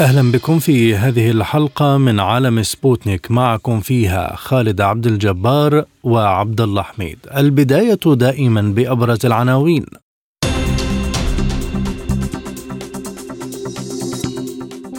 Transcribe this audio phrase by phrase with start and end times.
[0.00, 6.82] أهلا بكم في هذه الحلقة من عالم سبوتنيك معكم فيها خالد عبد الجبار وعبد الله
[6.82, 7.18] حميد.
[7.36, 9.86] البداية دائما بأبرز العناوين.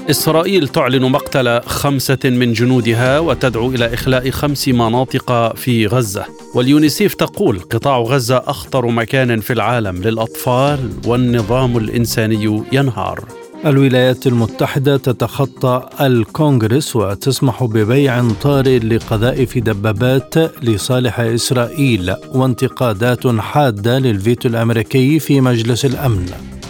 [0.09, 6.25] إسرائيل تعلن مقتل خمسة من جنودها وتدعو إلى إخلاء خمس مناطق في غزة
[6.55, 15.89] واليونيسيف تقول قطاع غزة أخطر مكان في العالم للأطفال والنظام الإنساني ينهار الولايات المتحدة تتخطى
[16.01, 26.25] الكونغرس وتسمح ببيع طار لقذائف دبابات لصالح إسرائيل وانتقادات حادة للفيتو الأمريكي في مجلس الأمن.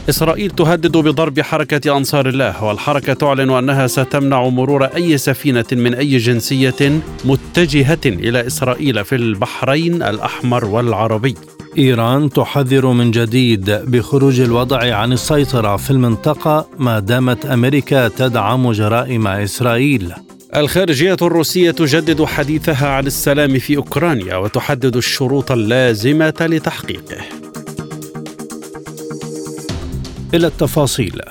[0.09, 6.17] إسرائيل تهدد بضرب حركة أنصار الله والحركة تعلن أنها ستمنع مرور أي سفينة من أي
[6.17, 11.35] جنسية متجهة إلى إسرائيل في البحرين الأحمر والعربي.
[11.77, 19.27] إيران تحذر من جديد بخروج الوضع عن السيطرة في المنطقة ما دامت أمريكا تدعم جرائم
[19.27, 20.13] إسرائيل.
[20.55, 27.17] الخارجية الروسية تجدد حديثها عن السلام في أوكرانيا وتحدد الشروط اللازمة لتحقيقه.
[30.33, 31.21] إلى التفاصيل.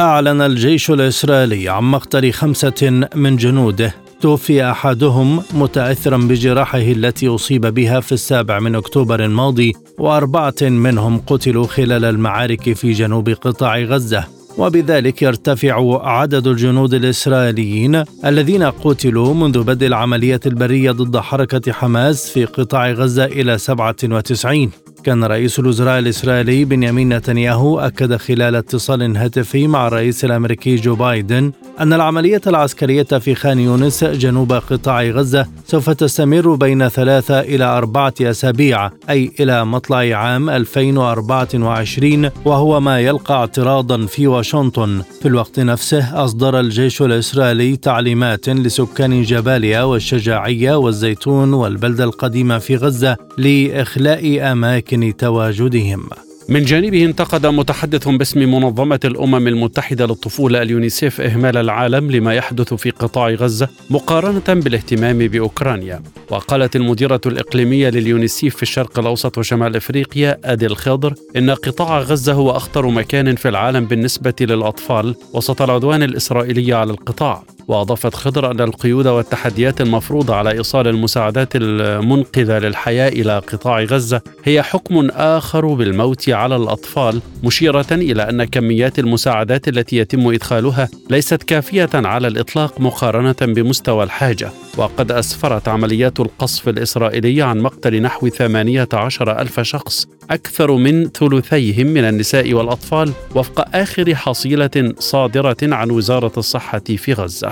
[0.00, 8.00] أعلن الجيش الإسرائيلي عن مقتل خمسة من جنوده توفي أحدهم متأثرا بجراحه التي أصيب بها
[8.00, 14.24] في السابع من أكتوبر الماضي وأربعة منهم قتلوا خلال المعارك في جنوب قطاع غزة.
[14.58, 22.44] وبذلك يرتفع عدد الجنود الإسرائيليين الذين قتلوا منذ بدء العملية البرية ضد حركة حماس في
[22.44, 24.70] قطاع غزة إلى 97
[25.04, 31.52] كان رئيس الوزراء الإسرائيلي بنيامين نتنياهو أكد خلال اتصال هاتفي مع الرئيس الأمريكي جو بايدن
[31.80, 38.14] أن العملية العسكرية في خان يونس جنوب قطاع غزة سوف تستمر بين ثلاثة إلى أربعة
[38.20, 45.02] أسابيع أي إلى مطلع عام 2024 وهو ما يلقى اعتراضا في واشنطن.
[45.20, 53.16] في الوقت نفسه أصدر الجيش الإسرائيلي تعليمات لسكان جباليا والشجاعية والزيتون والبلدة القديمة في غزة
[53.38, 56.08] لإخلاء أماكن تواجدهم.
[56.48, 62.90] من جانبه انتقد متحدث باسم منظمة الأمم المتحدة للطفولة اليونيسيف إهمال العالم لما يحدث في
[62.90, 66.02] قطاع غزة مقارنة بالاهتمام بأوكرانيا.
[66.30, 72.50] وقالت المديرة الإقليمية لليونيسيف في الشرق الأوسط وشمال إفريقيا أدي الخضر إن قطاع غزة هو
[72.50, 77.42] أخطر مكان في العالم بالنسبة للأطفال وسط العدوان الإسرائيلي على القطاع.
[77.68, 84.62] وأضافت خضر أن القيود والتحديات المفروضة على إيصال المساعدات المنقذة للحياة إلى قطاع غزة هي
[84.62, 91.90] حكم آخر بالموت على الأطفال مشيرة إلى أن كميات المساعدات التي يتم إدخالها ليست كافية
[91.94, 94.50] على الإطلاق مقارنة بمستوى الحاجة.
[94.76, 102.04] وقد أسفرت عمليات القصف الإسرائيلي عن مقتل نحو 18 ألف شخص أكثر من ثلثيهم من
[102.04, 107.51] النساء والأطفال وفق آخر حصيلة صادرة عن وزارة الصحة في غزة.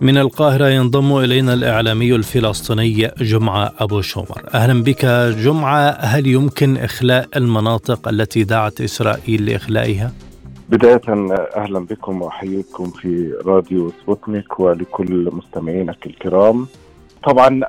[0.00, 4.42] من القاهرة ينضم إلينا الإعلامي الفلسطيني جمعة أبو شومر.
[4.54, 5.04] أهلا بك
[5.44, 5.90] جمعة.
[5.90, 10.12] هل يمكن إخلاء المناطق التي دعت إسرائيل لإخلائها؟
[10.68, 11.00] بداية
[11.56, 16.66] أهلا بكم وأحييكم في راديو سبوتنيك ولكل مستمعينك الكرام.
[17.24, 17.60] طبعا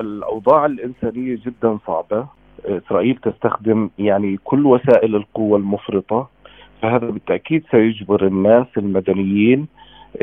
[0.00, 2.26] الأوضاع الإنسانية جدا صعبة.
[2.64, 6.28] إسرائيل تستخدم يعني كل وسائل القوة المفرطة
[6.82, 9.66] فهذا بالتأكيد سيجبر الناس المدنيين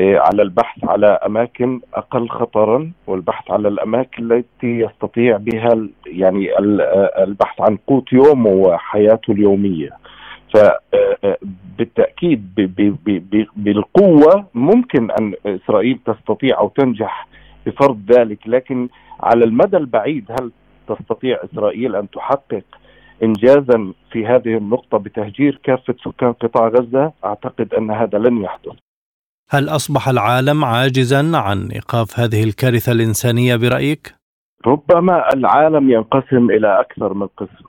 [0.00, 6.58] على البحث على أماكن أقل خطرا والبحث على الأماكن التي يستطيع بها يعني
[7.22, 9.90] البحث عن قوت يومه وحياته اليومية.
[11.78, 12.54] فبالتاكيد
[13.56, 17.28] بالقوة ممكن أن إسرائيل تستطيع أو تنجح
[17.66, 18.88] بفرض ذلك لكن
[19.20, 20.50] على المدى البعيد هل
[20.88, 22.64] تستطيع إسرائيل أن تحقق
[23.22, 28.76] انجازا في هذه النقطة بتهجير كافة سكان قطاع غزة؟ أعتقد أن هذا لن يحدث.
[29.50, 34.14] هل أصبح العالم عاجزا عن إيقاف هذه الكارثة الإنسانية برأيك؟
[34.66, 37.64] ربما العالم ينقسم إلى أكثر من قسم.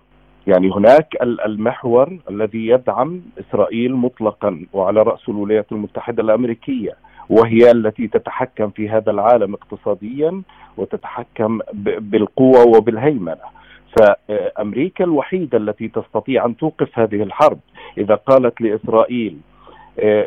[0.48, 6.96] يعني هناك المحور الذي يدعم إسرائيل مطلقا وعلى رأس الولايات المتحدة الأمريكية
[7.30, 10.42] وهي التي تتحكم في هذا العالم اقتصاديا
[10.78, 11.60] وتتحكم
[12.00, 13.58] بالقوة وبالهيمنة.
[13.98, 17.60] فأمريكا الوحيدة التي تستطيع أن توقف هذه الحرب
[17.98, 19.38] إذا قالت لإسرائيل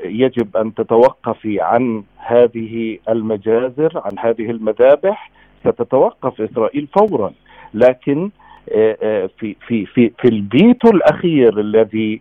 [0.05, 5.31] يجب أن تتوقفي عن هذه المجازر عن هذه المذابح.
[5.65, 7.33] ستتوقف إسرائيل فورا.
[7.75, 8.31] لكن
[8.67, 9.87] في في في
[10.19, 12.21] في الفيتو الأخير الذي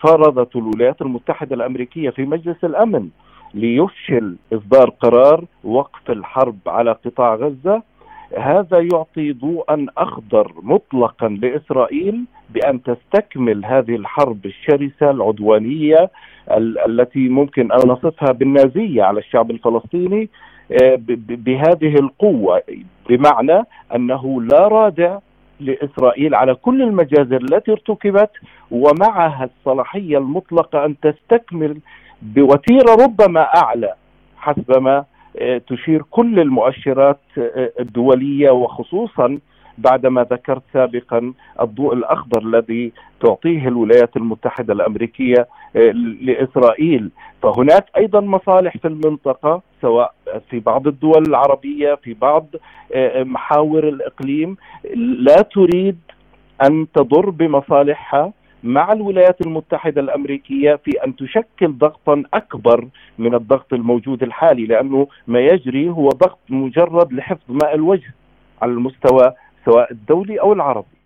[0.00, 3.08] فرضته الولايات المتحدة الأمريكية في مجلس الأمن
[3.54, 7.82] ليفشل إصدار قرار وقف الحرب على قطاع غزة
[8.38, 16.10] هذا يعطي ضوءا أخضر مطلقا لإسرائيل بأن تستكمل هذه الحرب الشرسة العدوانية
[16.86, 20.28] التي ممكن أن نصفها بالنازية على الشعب الفلسطيني
[20.82, 22.62] آه، بهذه القوة
[23.08, 23.62] بمعنى
[23.94, 25.18] أنه لا رادع
[25.60, 28.30] لإسرائيل على كل المجازر التي ارتكبت
[28.70, 31.78] ومعها الصلاحية المطلقة أن تستكمل
[32.22, 33.94] بوتيرة ربما أعلى
[34.36, 35.04] حسب ما
[35.68, 39.38] تشير كل المؤشرات آه، الدولية وخصوصا
[39.78, 45.90] بعدما ذكرت سابقا الضوء الأخضر الذي تعطيه الولايات المتحدة الأمريكية آه،
[46.20, 47.10] لإسرائيل.
[47.42, 50.14] فهناك أيضا مصالح في المنطقة سواء
[50.50, 52.46] في بعض الدول العربية في بعض
[53.16, 54.56] محاور الإقليم.
[55.18, 55.98] لا تريد
[56.62, 58.32] أن تضر بمصالحها
[58.66, 65.40] مع الولايات المتحدة الأمريكية في أن تشكل ضغطا أكبر من الضغط الموجود الحالي لأنه ما
[65.40, 68.14] يجري هو ضغط مجرد لحفظ ماء الوجه
[68.62, 69.32] على المستوى
[69.64, 70.96] سواء الدولي أو العربي.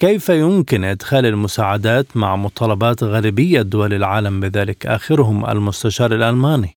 [0.00, 6.74] كيف يمكن إدخال المساعدات مع مطالبات غالبيه دول العالم بذلك آخرهم المستشار الألماني؟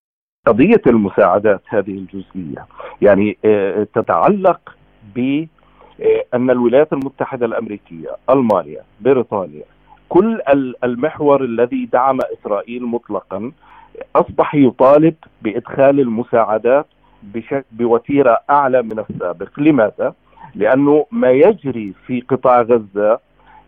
[0.48, 2.66] قضية المساعدات هذه الجزئية
[3.02, 4.76] يعني آه، تتعلق
[5.16, 5.46] ب
[6.02, 9.64] آه، أن الولايات المتحدة الأمريكية، ألمانيا، بريطانيا،
[10.10, 10.42] كل
[10.84, 13.52] المحور الذي دعم إسرائيل مطلقا
[14.16, 16.86] أصبح يطالب بإدخال المساعدات
[17.72, 20.14] بوتيرة أعلى من السابق، لماذا؟
[20.56, 23.20] لأنه ما يجري في قطاع غزة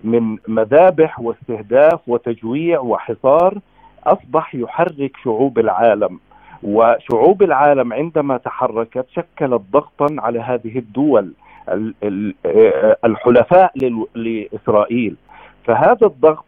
[0.03, 3.59] من مذابح واستهداف وتجويع وحصار
[4.03, 6.19] أصبح يحرك شعوب العالم.
[6.63, 11.33] وشعوب العالم عندما تحركت شكلت ضغطا على هذه الدول
[13.05, 13.71] الحلفاء
[14.15, 15.15] لإسرائيل.
[15.69, 16.45] فهذا الضغط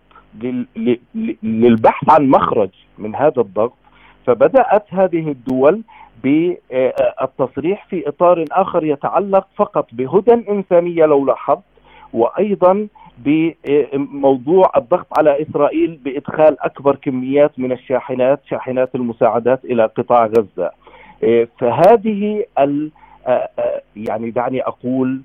[1.44, 3.74] للبحث عن مخرج من هذا الضغط
[4.28, 5.82] فبدأت هذه الدول
[6.24, 11.62] بالتصريح في إطار آخر يتعلق فقط بهدى إنسانية لو لاحظت
[12.14, 12.88] وأيضا
[13.18, 20.72] بموضوع الضغط على إسرائيل بإدخال أكبر كميات من الشاحنات شاحنات المساعدات إلى قطاع غزة.
[21.60, 22.46] فهذه
[23.96, 25.22] يعني دعني أقول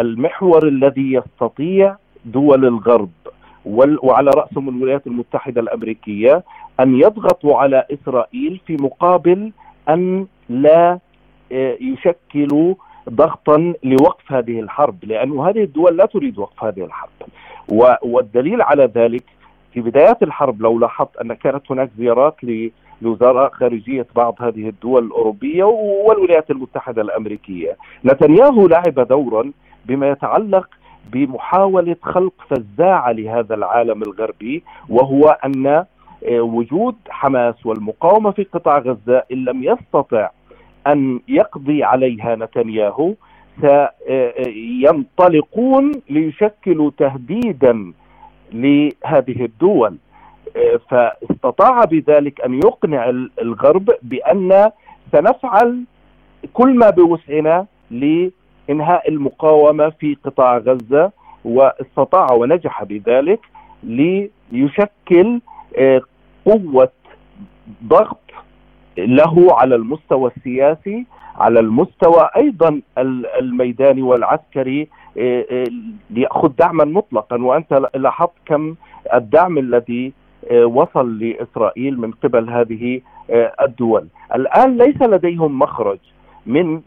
[0.00, 3.10] المحور الذي يستطيع دول الغرب
[4.02, 6.44] وعلى رأسهم الولايات المتحدة الأمريكية
[6.80, 9.52] أن يضغطوا على إسرائيل في مقابل
[9.88, 10.98] أن لا
[11.52, 12.74] آه، يشكلوا
[13.08, 17.10] ضغطا لوقف هذه الحرب لأن هذه الدول لا تريد وقف هذه الحرب.
[18.02, 19.24] والدليل على ذلك
[19.72, 22.36] في بدايات الحرب لو لاحظت أن كانت هناك زيارات
[23.02, 27.76] لوزراء خارجية بعض هذه الدول الأوروبية والولايات المتحدة الأمريكية.
[28.04, 29.52] نتنياهو لعب دورا
[29.86, 30.68] بما يتعلق
[31.12, 39.22] بمحاولة خلق فزاعة لهذا العالم الغربي وهو أن آه، وجود حماس والمقاومة في قطاع غزة
[39.32, 40.30] إن لم يستطع
[40.86, 43.14] أن يقضي عليها نتنياهو
[44.44, 47.92] سينطلقون ليشكلوا تهديدا
[48.52, 49.96] لهذه الدول.
[50.56, 53.08] آه، فاستطاع بذلك أن يقنع
[53.42, 54.70] الغرب بأن
[55.12, 55.84] سنفعل
[56.52, 57.66] كل ما بوسعنا
[58.70, 61.12] إنهاء المقاومة في قطاع غزة
[61.44, 63.40] واستطاع ونجح بذلك
[63.82, 65.40] ليشكل
[65.78, 66.00] آه،
[66.46, 66.92] قوة
[67.84, 68.20] ضغط
[68.98, 71.06] له على المستوى السياسي
[71.36, 72.80] على المستوى أيضا
[73.40, 75.64] الميداني والعسكري آه، آه،
[76.10, 77.42] ليأخذ دعما مطلقا.
[77.42, 78.74] وأنت لاحظت كم
[79.14, 80.12] الدعم الذي
[80.64, 83.00] وصل لإسرائيل من قبل هذه
[83.62, 84.06] الدول.
[84.34, 85.98] الآن ليس لديهم مخرج
[86.46, 86.80] من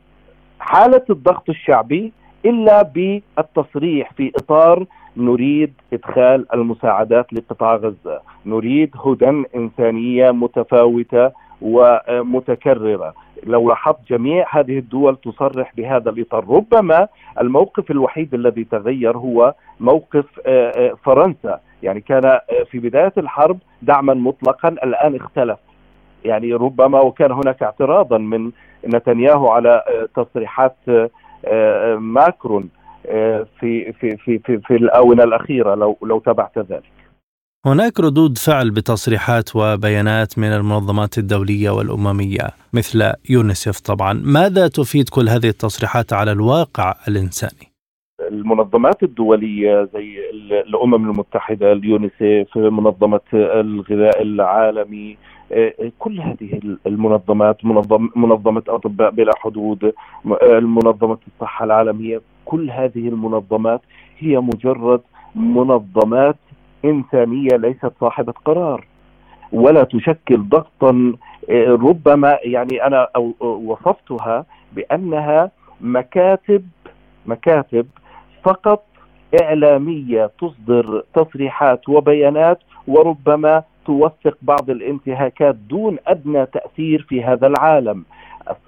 [0.61, 2.13] حالة الضغط الشعبي
[2.45, 4.85] إلا بالتصريح في إطار
[5.17, 8.21] نريد إدخال المساعدات لقطاع غزة.
[8.45, 13.13] نريد هدى إنسانية متفاوتة ومتكررة.
[13.43, 17.07] لو لاحظت جميع هذه الدول تصرح بهذا الإطار ربما
[17.41, 21.59] الموقف الوحيد الذي تغير هو موقف آه، آه، فرنسا.
[21.83, 22.41] يعني كان آه،
[22.71, 25.57] في بداية الحرب دعما مطلقا الآن اختلف.
[26.25, 28.51] يعني ربما وكان هناك اعتراضا من
[28.87, 31.09] نتنياهو على آه، تصريحات آه،
[31.45, 32.69] آه، ماكرون
[33.59, 36.91] في في في في, في الآونة الأخيرة لو لو تبعت ذلك.
[37.65, 45.29] هناك ردود فعل بتصريحات وبيانات من المنظمات الدولية والأممية مثل يونيسف طبعا، ماذا تفيد كل
[45.29, 47.71] هذه التصريحات على الواقع الإنساني؟
[48.31, 50.19] المنظمات الدولية زي
[50.67, 55.17] الأمم المتحدة اليونيسف منظمة الغذاء العالمي
[55.99, 59.93] كل هذه المنظمات منظم منظمة أطباء بلا حدود
[60.61, 63.81] منظمة الصحة العالمية كل هذه المنظمات
[64.19, 65.01] هي مجرد
[65.35, 66.35] منظمات
[66.85, 68.85] إنسانية ليست صاحبة قرار
[69.51, 71.13] ولا تشكل ضغطا
[71.49, 73.07] آه، ربما يعني أنا
[73.39, 76.63] وصفتها بأنها مكاتب
[77.25, 77.87] مكاتب
[78.43, 78.83] فقط
[79.41, 88.05] إعلامية تصدر تصريحات وبيانات وربما توثق بعض الانتهاكات دون أدنى تأثير في هذا العالم.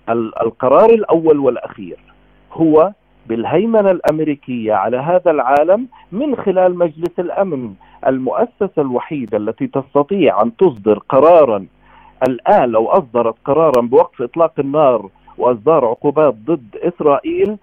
[0.10, 1.98] القرار الأول والأخير
[2.54, 2.92] هو
[3.28, 7.74] بالهيمنة الأمريكية على هذا العالم من خلال مجلس الأمن
[8.08, 11.66] المؤسسة الوحيدة التي تستطيع أن تصدر قرارا.
[12.28, 17.58] الآن لو أصدرت قرارا بوقف إطلاق النار وإصدار عقوبات ضد إسرائيل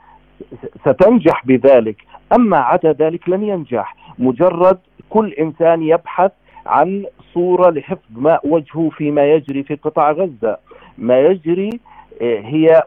[0.85, 1.97] ستنجح بذلك.
[2.33, 3.97] أما عدا ذلك لن ينجح.
[4.19, 4.79] مجرد
[5.11, 6.33] كل إنسان يبحث
[6.67, 10.57] عن صورة لحفظ ماء وجهه فيما يجري في قطاع غزة.
[10.99, 11.81] ما يجري
[12.23, 12.83] آه، هي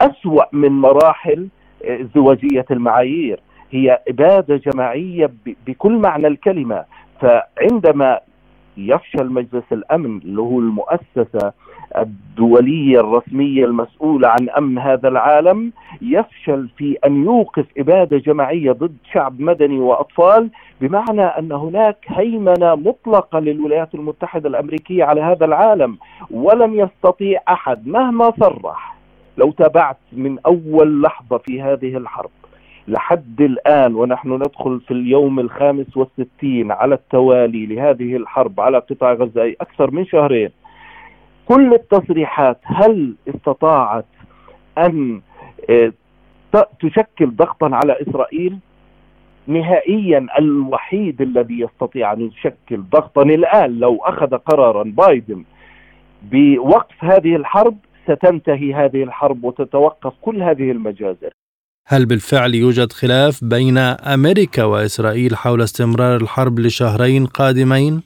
[0.00, 1.48] أسوأ من مراحل
[1.84, 3.40] ازدواجيه المعايير.
[3.70, 5.30] هي إبادة جماعية
[5.66, 6.84] بكل معنى الكلمة.
[7.20, 8.20] فعندما
[8.76, 11.52] يفشل مجلس الأمن اللي هو المؤسسة
[11.98, 15.72] الدولية الرسمية المسؤولة عن أمن هذا العالم
[16.02, 23.38] يفشل في أن يوقف إبادة جماعية ضد شعب مدني وأطفال بمعنى أن هناك هيمنة مطلقة
[23.38, 25.98] للولايات المتحدة الأمريكية على هذا العالم
[26.30, 28.96] ولم يستطيع أحد مهما صرح.
[29.36, 32.30] لو تابعت من أول لحظة في هذه الحرب
[32.88, 39.54] لحد الآن ونحن ندخل في اليوم الخامس والستين على التوالي لهذه الحرب على قطاع غزة
[39.60, 40.50] أكثر من شهرين
[41.54, 44.06] كل التصريحات هل استطاعت
[44.78, 45.20] أن
[45.70, 45.92] آه،
[46.80, 48.58] تشكل ضغطا على إسرائيل؟
[49.46, 55.44] نهائيا الوحيد الذي يستطيع أن يشكل ضغطا الآن لو أخذ قرارا بايدن
[56.22, 61.30] بوقف هذه الحرب ستنتهي هذه الحرب وتتوقف كل هذه المجازر.
[61.88, 68.02] هل بالفعل يوجد خلاف بين أمريكا وإسرائيل حول استمرار الحرب لشهرين قادمين؟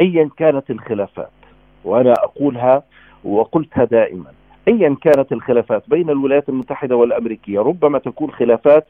[0.00, 1.45] ايا كانت الخلافات.
[1.86, 2.82] وأنا أقولها
[3.24, 4.24] وقلتها دائما.
[4.68, 8.86] ايا كانت الخلافات بين الولايات المتحدة والأمريكية ربما تكون خلافات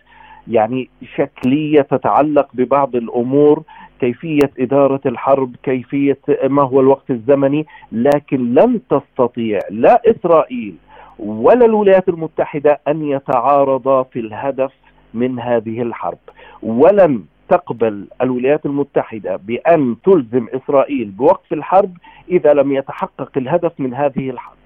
[0.48, 3.62] يعني شكلية تتعلق ببعض الأمور
[4.00, 10.74] كيفية إدارة الحرب كيفية ما هو الوقت الزمني لكن لن تستطيع لا إسرائيل
[11.18, 14.72] ولا الولايات المتحدة أن يتعارضا في الهدف
[15.14, 16.18] من هذه الحرب.
[16.62, 21.90] ولن تقبل الولايات المتحدة بأن تلزم إسرائيل بوقف الحرب
[22.28, 24.56] إذا لم يتحقق الهدف من هذه الحرب.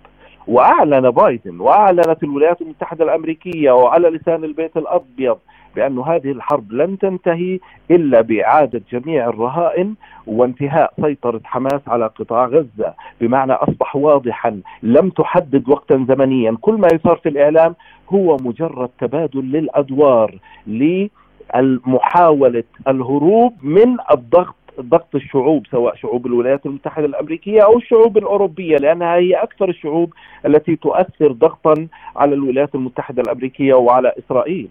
[0.46, 5.38] وأعلن بايدن وأعلنت الولايات المتحدة الأمريكية وعلى لسان البيت الأبيض
[5.76, 7.58] بأن هذه الحرب لن تنتهي
[7.90, 9.94] إلا بإعادة جميع الرهائن
[10.26, 12.94] وانتهاء سيطرة حماس على قطاع غزة.
[13.20, 16.56] بمعنى أصبح واضحا لم تحدد وقتا زمنيا.
[16.60, 17.75] كل ما يصار في الإعلام
[18.08, 20.34] هو مجرد تبادل للأدوار
[21.57, 29.14] لمحاولة الهروب من الضغط ضغط الشعوب سواء شعوب الولايات المتحدة الأمريكية أو الشعوب الأوروبية لأنها
[29.14, 30.14] هي أكثر الشعوب
[30.47, 34.69] التي تؤثر ضغطا على الولايات المتحدة الأمريكية وعلى إسرائيل.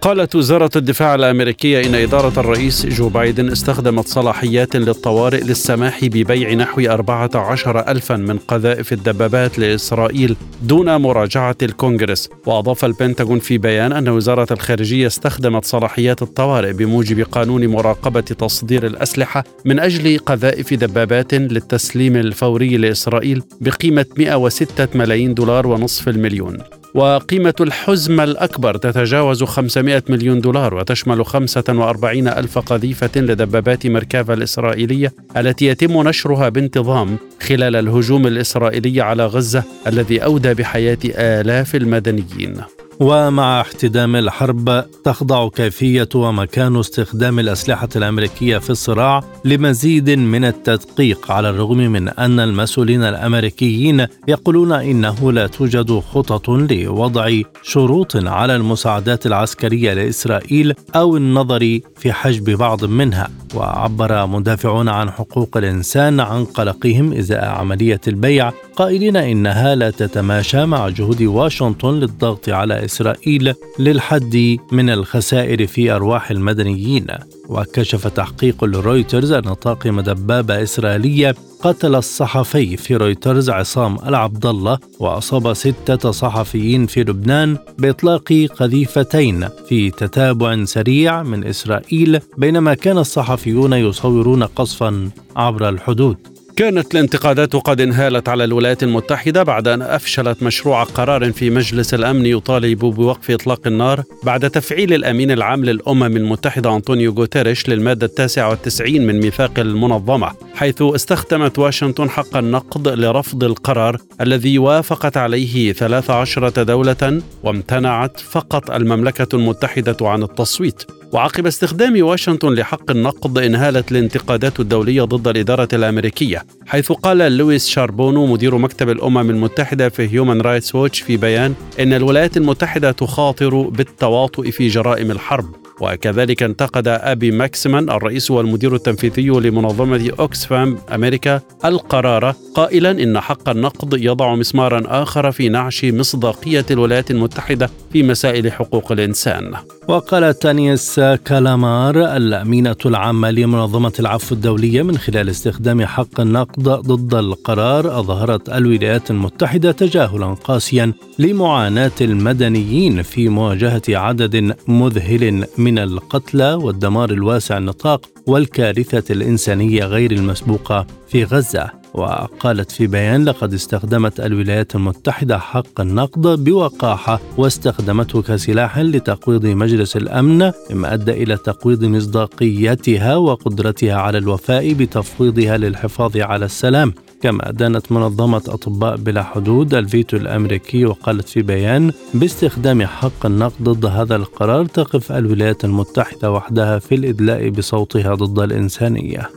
[0.00, 6.80] قالت وزارة الدفاع الأمريكية إن إدارة الرئيس جو بايدن استخدمت صلاحيات للطوارئ للسماح ببيع نحو
[6.80, 12.28] 14 ألفا من قذائف الدبابات لإسرائيل دون مراجعة الكونغرس.
[12.46, 19.44] وأضاف البنتاغون في بيان أن وزارة الخارجية استخدمت صلاحيات الطوارئ بموجب قانون مراقبة تصدير الأسلحة
[19.64, 26.58] من أجل قذائف دبابات للتسليم الفوري لإسرائيل بقيمة 106 ملايين دولار ونصف المليون.
[26.94, 35.66] وقيمة الحزمة الأكبر تتجاوز 500 مليون دولار وتشمل 45 ألف قذيفة لدبابات مركافا الإسرائيلية التي
[35.66, 42.77] يتم نشرها بانتظام خلال الهجوم الإسرائيلي على غزة الذي أودى بحياة آلاف المدنيين.
[43.00, 51.50] ومع احتدام الحرب تخضع كيفية ومكان استخدام الأسلحة الأمريكية في الصراع لمزيد من التدقيق على
[51.50, 59.94] الرغم من أن المسؤولين الأمريكيين يقولون إنه لا توجد خطط لوضع شروط على المساعدات العسكرية
[59.94, 63.30] لإسرائيل أو النظر في حجب بعض منها.
[63.54, 70.88] وعبر مدافعون عن حقوق الإنسان عن قلقهم إزاء عملية البيع قائلين إنها لا تتماشى مع
[70.88, 77.06] جهود واشنطن للضغط على إسرائيل للحد من الخسائر في أرواح المدنيين.
[77.48, 85.52] وكشف تحقيق لرويترز أن طاقم دبابة إسرائيلية قتل الصحفي في رويترز عصام العبد الله وأصاب
[85.52, 94.42] ستة صحفيين في لبنان بإطلاق قذيفتين في تتابع سريع من إسرائيل بينما كان الصحفيون يصورون
[94.42, 96.37] قصفا عبر الحدود.
[96.58, 102.26] كانت الانتقادات قد انهالت على الولايات المتحدة بعد أن أفشلت مشروع قرار في مجلس الأمن
[102.26, 109.06] يطالب بوقف إطلاق النار بعد تفعيل الأمين العام للأمم المتحدة أنطونيو غوتيريش للمادة التاسعة والتسعين
[109.06, 117.22] من ميثاق المنظمة حيث استخدمت واشنطن حق النقد لرفض القرار الذي وافقت عليه 13 دولة
[117.42, 120.82] وامتنعت فقط المملكة المتحدة عن التصويت.
[121.12, 126.44] وعقب استخدام واشنطن لحق النقض انهالت الانتقادات الدولية ضد الإدارة الأمريكية.
[126.66, 131.92] حيث قال لويس شاربونو مدير مكتب الأمم المتحدة في هيومن رايتس ووتش في بيان إن
[131.92, 135.46] الولايات المتحدة تخاطر بالتواطؤ في جرائم الحرب.
[135.80, 143.94] وكذلك انتقد أبي ماكسمان الرئيس والمدير التنفيذي لمنظمة أوكسفام أمريكا القرار قائلا إن حق النقض
[144.02, 149.54] يضع مسمارا آخر في نعش مصداقية الولايات المتحدة في مسائل حقوق الإنسان.
[149.88, 158.00] وقالت تانيس كالامار الأمينة العامة لمنظمة العفو الدولية من خلال استخدام حق النقد ضد القرار
[158.00, 167.58] أظهرت الولايات المتحدة تجاهلا قاسيا لمعاناة المدنيين في مواجهة عدد مذهل من القتلى والدمار الواسع
[167.58, 171.70] النطاق والكارثة الإنسانية غير المسبوقة في غزة.
[171.94, 180.52] وقالت في بيان لقد استخدمت الولايات المتحدة حق النقد بوقاحة واستخدمته كسلاح لتقويض مجلس الأمن
[180.70, 186.92] مما أدى إلى تقويض مصداقيتها وقدرتها على الوفاء بتفويضها للحفاظ على السلام.
[187.22, 193.86] كما أدانت منظمة أطباء بلا حدود الفيتو الأمريكي وقالت في بيان باستخدام حق النقض ضد
[193.86, 199.30] هذا القرار تقف الولايات المتحدة وحدها في الإدلاء بصوتها ضد الإنسانية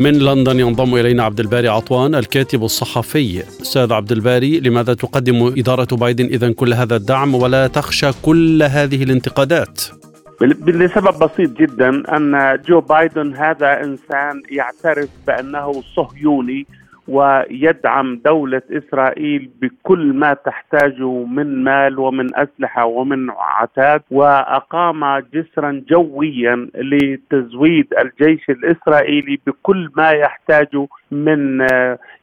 [0.00, 5.96] من لندن ينضم إلينا عبد الباري عطوان الكاتب الصحفي أستاذ عبد الباري لماذا تقدم إدارة
[5.96, 9.82] بايدن اذا كل هذا الدعم ولا تخشى كل هذه الانتقادات؟
[10.66, 16.66] لسبب بسيط جدا أن جو بايدن هذا إنسان يعترف بأنه صهيوني
[17.08, 26.68] ويدعم دولة إسرائيل بكل ما تحتاجه من مال ومن أسلحة ومن عتاد وأقام جسرا جويا
[26.74, 31.66] لتزويد الجيش الإسرائيلي بكل ما يحتاجه من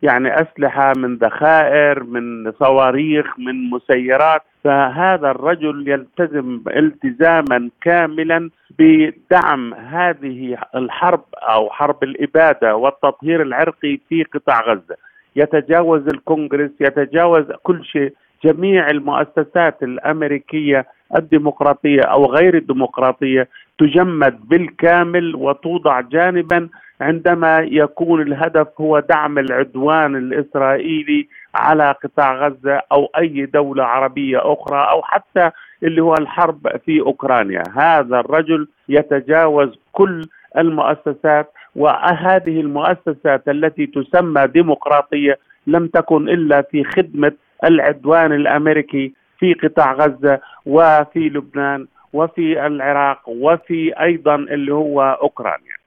[0.02, 4.42] يعني أسلحة من ذخائر من صواريخ من مسيرات.
[4.64, 14.62] فهذا الرجل يلتزم التزاما كاملا بدعم هذه الحرب أو حرب الإبادة والتطهير العرقي في قطاع
[14.62, 14.96] غزة.
[15.36, 18.14] يتجاوز الكونغرس يتجاوز كل شيء.
[18.44, 20.86] جميع المؤسسات الأمريكية
[21.18, 23.48] الديمقراطية أو غير الديمقراطية
[23.80, 26.70] تجمد بالكامل وتوضع جانبا
[27.02, 34.88] عندما يكون الهدف هو دعم العدوان الإسرائيلي على قطاع غزة أو أي دولة عربية أخرى
[34.92, 35.52] أو حتى
[35.84, 45.40] اللي هو الحرب في أوكرانيا، هذا الرجل يتجاوز كل المؤسسات وهذه المؤسسات التي تسمى ديمقراطية
[45.68, 47.32] لم تكن إلا في خدمة
[47.64, 55.81] العدوان الأمريكي في قطاع غزة وفي لبنان وفي العراق وفي أيضا اللي هو أوكرانيا.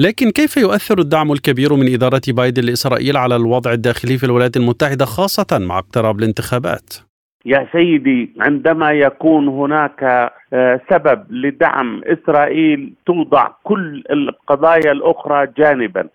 [0.00, 5.04] لكن كيف يؤثر الدعم الكبير من إدارة بايدن لإسرائيل على الوضع الداخلي في الولايات المتحدة
[5.04, 6.94] خاصة مع اقتراب الانتخابات؟
[7.46, 10.02] يا سيدي عندما يكون هناك
[10.52, 16.08] آه، سبب لدعم إسرائيل توضع كل القضايا الأخرى جانبا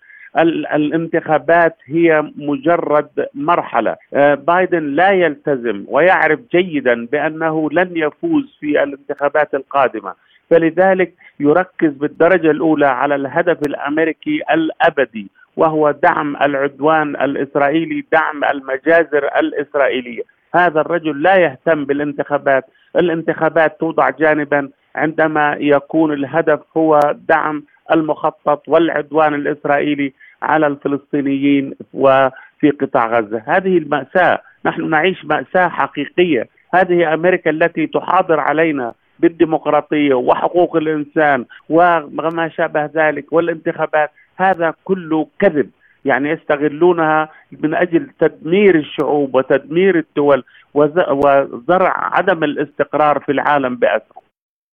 [0.74, 9.54] الانتخابات هي مجرد مرحلة آه، بايدن لا يلتزم ويعرف جيدا بأنه لن يفوز في الانتخابات
[9.54, 10.14] القادمة
[10.54, 20.22] فلذلك يركز بالدرجة الأولى على الهدف الأمريكي الأبدي وهو دعم العدوان الإسرائيلي دعم المجازر الإسرائيلية.
[20.54, 22.64] هذا الرجل لا يهتم بالانتخابات.
[22.96, 27.62] الانتخابات توضع جانبا عندما يكون الهدف هو دعم
[27.92, 30.12] المخطط والعدوان الإسرائيلي
[30.42, 38.40] على الفلسطينيين وفي قطاع غزة، هذه المأساة، نحن نعيش مأساة حقيقية، هذه أمريكا التي تحاضر
[38.40, 45.70] علينا بالديمقراطية وحقوق الإنسان وما شابه ذلك والانتخابات، هذا كله كذب،
[46.04, 54.24] يعني يستغلونها من أجل تدمير الشعوب وتدمير الدول وزرع عدم الاستقرار في العالم باسره.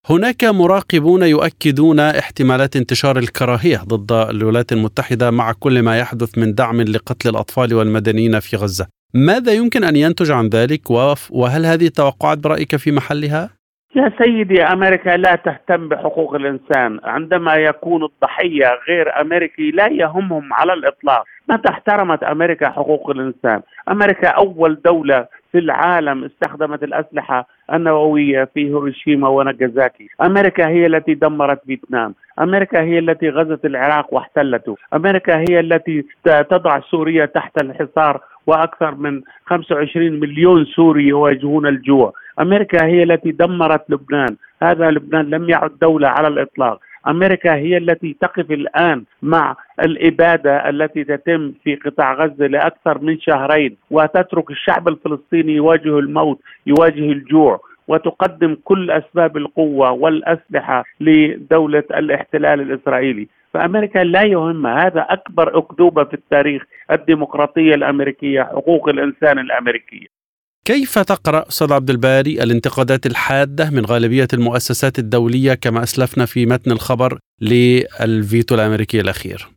[0.10, 6.82] هناك مراقبون يؤكدون احتمالات انتشار الكراهية ضد الولايات المتحدة مع كل ما يحدث من دعم
[6.82, 8.88] لقتل الأطفال والمدنيين في غزة.
[9.14, 10.92] ماذا يمكن أن ينتج عن ذلك
[11.32, 13.50] وهل هذه التوقعات برأيك في محلها؟
[13.96, 20.74] يا سيدي أمريكا لا تهتم بحقوق الإنسان، عندما يكون الضحية غير أمريكي لا يهمهم على
[20.74, 28.68] الإطلاق، متى احترمت أمريكا حقوق الإنسان؟ أمريكا أول دولة في العالم استخدمت الأسلحة النووية في
[28.68, 30.08] هيروشيما وناجازاكي.
[30.22, 32.16] أمريكا هي التي دمرت فيتنام.
[32.40, 34.78] أمريكا هي التي غزت العراق واحتلته.
[34.94, 42.86] أمريكا هي التي تضع سوريا تحت الحصار وأكثر من 25 مليون سوري يواجهون الجوع، أمريكا
[42.86, 48.52] هي التي دمرت لبنان، هذا لبنان لم يعد دولة على الإطلاق، أمريكا هي التي تقف
[48.52, 56.00] الآن مع الإبادة التي تتم في قطاع غزة لأكثر من شهرين وتترك الشعب الفلسطيني يواجه
[56.00, 63.28] الموت يواجه الجوع وتقدم كل أسباب القوة والأسلحة لدولة الاحتلال الإسرائيلي.
[63.54, 70.21] فأمريكا لا يهمها هذا أكبر أكذوبة في التاريخ الديمقراطية الأمريكية حقوق الإنسان الأمريكية.
[70.66, 76.72] كيف تقرأ أستاذ عبد الباري الانتقادات الحادة من غالبية المؤسسات الدولية كما أسلفنا في متن
[76.72, 79.48] الخبر للفيتو الأمريكي الأخير؟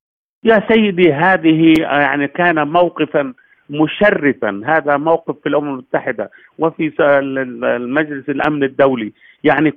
[0.45, 3.33] يا سيدي هذه يعني كان موقفا
[3.71, 4.63] مشرفا.
[4.67, 9.13] هذا موقف في الأمم المتحدة وفي المجلس الأمن الدولي.
[9.45, 9.73] يعني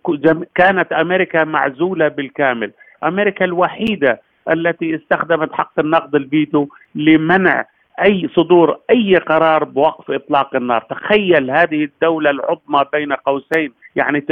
[0.55, 2.71] كانت أمريكا معزولة بالكامل.
[3.03, 7.65] أمريكا الوحيدة التي استخدمت حق النقد الفيتو لمنع
[8.01, 14.25] أي صدور أي قرار بوقف إطلاق النار، تخيل هذه الدولة العظمى بين قوسين يعني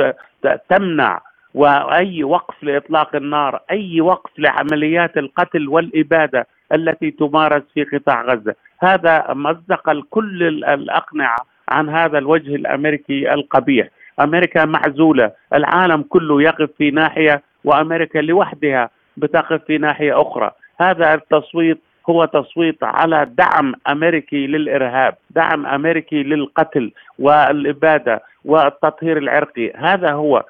[0.69, 1.21] تمنع
[1.53, 9.33] وأي وقف لإطلاق النار، أي وقف لعمليات القتل والإبادة التي تمارس في قطاع غزة، هذا
[9.33, 11.37] مزق كل الأقنعة
[11.69, 13.87] عن هذا الوجه الأمريكي القبيح،
[14.19, 20.51] أمريكا معزولة، العالم كله يقف في ناحية وأمريكا لوحدها بتقف في ناحية أخرى،
[20.81, 30.11] هذا التصويت هو تصويت على دعم أمريكي للإرهاب، دعم أمريكي للقتل والإبادة والتطهير العرقي، هذا
[30.11, 30.43] هو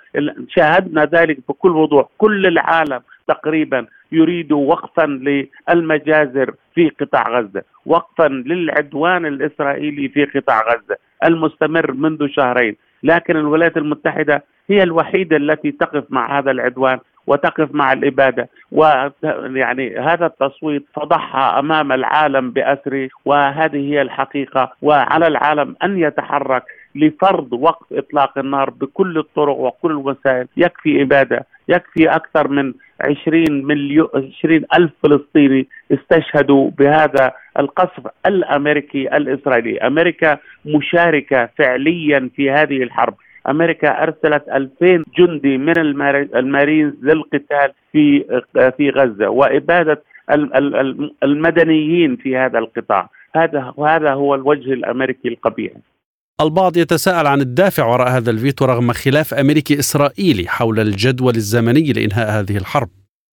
[0.50, 5.06] شاهدنا ذلك بكل وضوح، كل العالم تقريبا يريد وقفا
[5.70, 13.78] للمجازر في قطاع غزة، وقفا للعدوان الإسرائيلي في قطاع غزة المستمر منذ شهرين، لكن الولايات
[13.78, 18.50] المتحدة هي الوحيدة التي تقف مع هذا العدوان وتقف مع الإبادة.
[18.72, 24.72] ويعني هذا التصويت فضحها أمام العالم بأسره وهذه هي الحقيقة.
[24.82, 26.64] وعلى العالم أن يتحرك
[26.96, 30.48] لفرض وقف إطلاق النار بكل الطرق وكل الوسائل.
[30.58, 39.78] يكفي إبادة يكفي أكثر من 20 مليون 20 ألف فلسطيني استشهدوا بهذا القصف الأمريكي الإسرائيلي.
[39.78, 43.16] أمريكا مشاركة فعليا في هذه الحرب.
[43.50, 45.78] أمريكا أرسلت 2000 جندي من
[46.36, 48.26] المارينز للقتال في
[48.78, 50.04] في غزة وإبادة
[51.24, 53.10] المدنيين في هذا القطاع.
[53.36, 55.72] هذا هذا هو الوجه الأمريكي القبيح.
[56.42, 62.40] البعض يتساءل عن الدافع وراء هذا الفيتو رغم خلاف أمريكي إسرائيلي حول الجدول الزمني لإنهاء
[62.40, 62.90] هذه الحرب.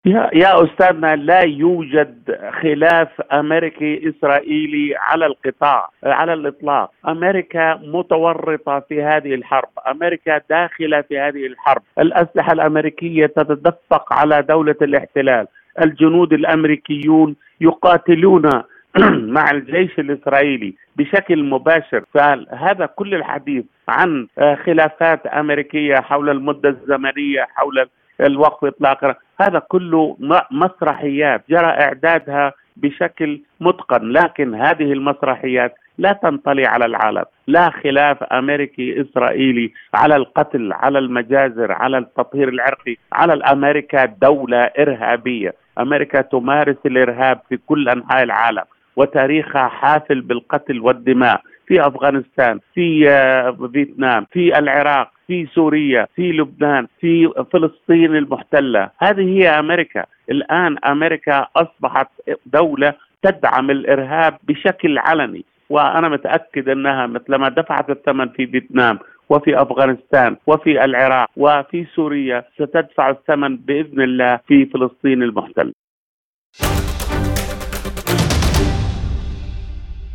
[0.07, 9.03] يا يا أستاذنا لا يوجد خلاف أمريكي إسرائيلي على القطاع على الإطلاق، أمريكا متورطة في
[9.03, 15.47] هذه الحرب، أمريكا داخلة في هذه الحرب، الأسلحة الأمريكية تتدفق على دولة الاحتلال،
[15.83, 18.51] الجنود الأمريكيون يقاتلون
[19.37, 22.05] مع الجيش الإسرائيلي بشكل مباشر.
[22.15, 24.27] فهذا كل الحديث عن
[24.67, 27.89] خلافات أمريكية حول المدة الزمنية حول
[28.21, 30.17] الوقف اطلاق هذا كله
[30.51, 39.01] مسرحيات جرى إعدادها بشكل متقن لكن هذه المسرحيات لا تنطلي على العالم لا خلاف أمريكي
[39.01, 45.55] إسرائيلي على القتل على المجازر على التطهير العرقي على الأمريكا دولة إرهابية.
[45.79, 48.63] أمريكا تمارس الإرهاب في كل أنحاء العالم
[48.97, 51.41] وتاريخها حافل بالقتل والدماء.
[51.73, 58.91] في أفغانستان في آه، فيتنام في العراق في سوريا في لبنان في فلسطين المحتلة.
[58.99, 60.05] هذه هي أمريكا.
[60.31, 62.09] الآن أمريكا أصبحت
[62.47, 70.37] دولة تدعم الإرهاب بشكل علني وأنا متأكد أنها مثلما دفعت الثمن في فيتنام وفي أفغانستان
[70.47, 75.73] وفي العراق وفي سوريا ستدفع الثمن بإذن الله في فلسطين المحتلة.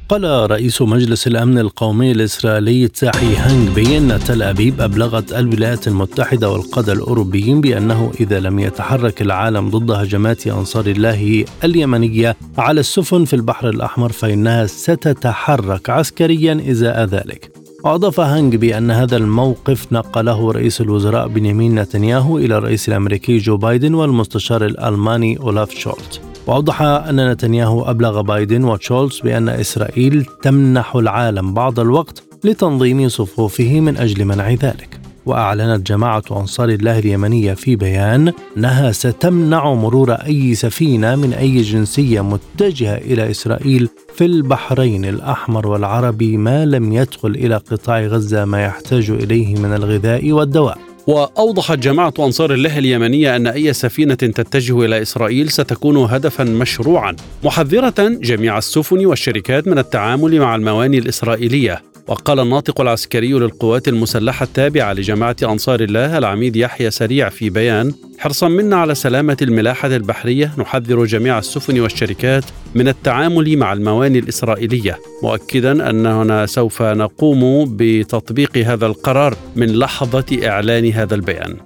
[0.10, 6.94] قال رئيس مجلس الأمن القومي الإسرائيلي تساحي هانغبي أن تل أبيب أبلغت الولايات المتحدة والقادة
[6.94, 13.70] الأوروبيين بأنه إذا لم يتحرك العالم ضد هجمات أنصار الله اليمنية على السفن في البحر
[13.70, 17.52] الأحمر فإنها ستتحرك عسكريا إزاء ذلك.
[17.84, 23.94] وأضاف هانغبي أن هذا الموقف نقله رئيس الوزراء بنيامين نتنياهو إلى الرئيس الأمريكي جو بايدن
[23.94, 26.27] والمستشار الألماني أولاف شولتس.
[26.48, 33.98] وأوضح أن نتنياهو أبلغ بايدن وشولتس بأن إسرائيل تمنح العالم بعض الوقت لتنظيم صفوفه من
[33.98, 35.00] أجل منع ذلك.
[35.26, 42.22] وأعلنت جماعة أنصار الله اليمنية في بيان أنها ستمنع مرور أي سفينة من أي جنسية
[42.22, 49.10] متجهة إلى إسرائيل في البحرين الأحمر والعربي ما لم يدخل إلى قطاع غزة ما يحتاج
[49.10, 50.78] إليه من الغذاء والدواء.
[51.08, 57.16] وأوضحت جماعة أنصار الله اليمنية أن أي سفينة تتجه إلى إسرائيل ستكون هدفا مشروعا.
[57.44, 61.82] محذرة جميع السفن والشركات من التعامل مع المواني الإسرائيلية.
[62.08, 68.48] وقال الناطق العسكري للقوات المسلحة التابعة لجماعة أنصار الله العميد يحيى سريع في بيان حرصا
[68.48, 72.44] منا على سلامة الملاحة البحرية نحذر جميع السفن والشركات
[72.76, 75.00] من التعامل مع المواني الإسرائيلية.
[75.24, 81.58] مؤكدا أننا سوف نقوم بتطبيق هذا القرار من لحظة إعلان هذا البيان.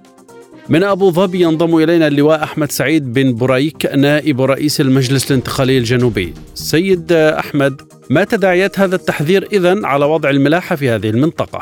[0.69, 6.33] من أبو ظبي ينضم إلينا اللواء أحمد سعيد بن بريك نائب رئيس المجلس الانتقالي الجنوبي
[6.53, 11.59] سيد أحمد ما تداعيات هذا التحذير إذن على وضع الملاحة في هذه المنطقة؟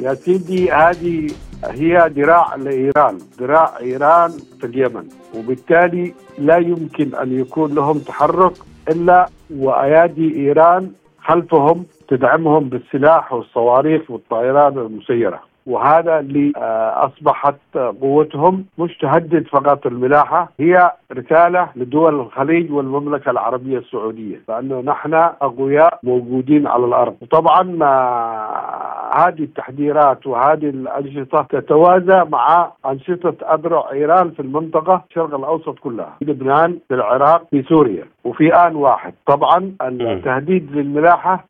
[0.00, 1.26] يا سيدي هذه
[1.64, 8.52] هي ذراع لإيران، ذراع إيران في اليمن، وبالتالي لا يمكن أن يكون لهم تحرك
[8.88, 10.90] إلا وأيادي إيران
[11.24, 15.47] خلفهم تدعمهم بالسلاح والصواريخ والطائرات المسيرة.
[15.68, 17.54] وهذا اللي آه، أصبحت
[18.00, 25.98] قوتهم مش تهدد فقط الملاحة هي رسالة لدول الخليج والمملكة العربية السعودية لأنه نحن أقوياء
[26.02, 27.16] موجودين على الأرض.
[27.22, 35.78] وطبعا آه، هذه التحذيرات وهذه الأنشطة تتوازى مع أنشطة اذرع إيران في المنطقة الشرق الأوسط
[35.78, 39.14] كلها في لبنان في العراق في سوريا وفي آن واحد.
[39.26, 41.44] طبعا التهديد للملاحة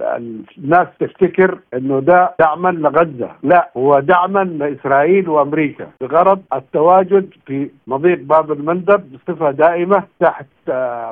[0.59, 3.31] الناس تفتكر إنه ده دعما لغزة.
[3.43, 5.87] لا هو دعما لإسرائيل وأمريكا.
[6.01, 10.47] بغرض التواجد في مضيق باب المندب بصفة دائمة تحت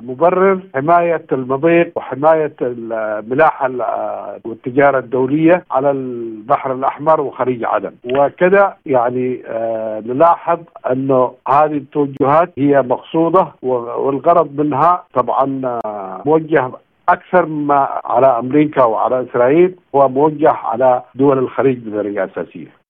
[0.02, 9.42] مبرر حماية المضيق وحماية الملاحة آه، والتجارة الدولية على البحر الأحمر وخليج عدن وكذا يعني
[9.46, 10.58] آه، نلاحظ
[10.90, 15.80] أنه هذه التوجهات هي مقصودة والغرض منها طبعا
[16.26, 16.70] موجه
[17.08, 22.86] أكثر ما على أمريكا وعلى إسرائيل هو موجه على دول الخليج بطريقه أساسية.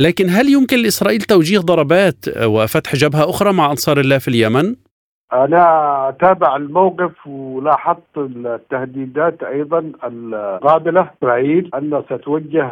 [0.00, 4.76] لكن هل يمكن لإسرائيل توجيه ضربات وفتح جبهة أخرى مع أنصار الله في اليمن؟
[5.32, 12.70] أنا أتابع الموقف ولاحظت التهديدات أيضا القابلة إسرائيل أن ستوجه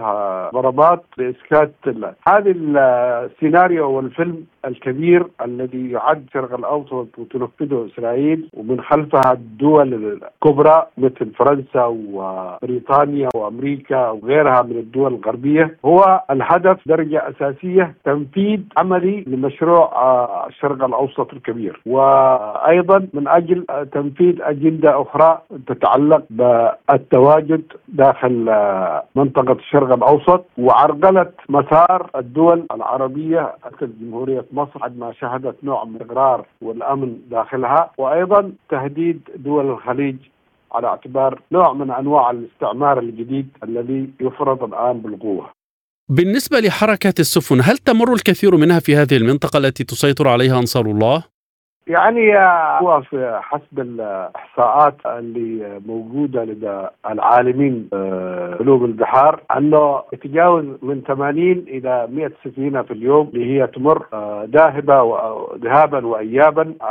[0.54, 1.72] ضربات لإسكات
[2.28, 11.30] هذا السيناريو والفيلم الكبير الذي يعد شرق الأوسط وتنفذه إسرائيل ومن خلفها الدول الكبرى مثل
[11.36, 15.76] فرنسا وبريطانيا وأمريكا وغيرها من الدول الغربية.
[15.84, 19.90] هو الهدف درجة أساسية تنفيذ عملي لمشروع
[20.46, 21.80] الشرق الأوسط الكبير.
[22.44, 28.33] وأيضا من أجل تنفيذ أجندة أخرى تتعلق بالتواجد داخل
[29.16, 36.46] منطقة الشرق الأوسط وعرقلة مسار الدول العربية مثل جمهورية مصر عندما شهدت نوع من الإقرار
[36.62, 40.16] والأمن داخلها وأيضا تهديد دول الخليج
[40.72, 45.50] على اعتبار نوع من أنواع الاستعمار الجديد الذي يفرض الآن بالقوة.
[46.09, 51.34] بالنسبة لحركه السفن، هل تمر الكثير منها في هذه المنطقة التي تسيطر عليها أنصار الله؟
[51.87, 52.38] يعني
[52.81, 61.53] هو في حسب الإحصاءات اللي موجودة لدى العالمين آه، علوم البحار أنه يتجاوز من 80
[61.53, 65.03] إلى 100 سفينة في اليوم اللي هي تمر آه، ذاهبة
[65.64, 66.85] ذهابا وايابا آه،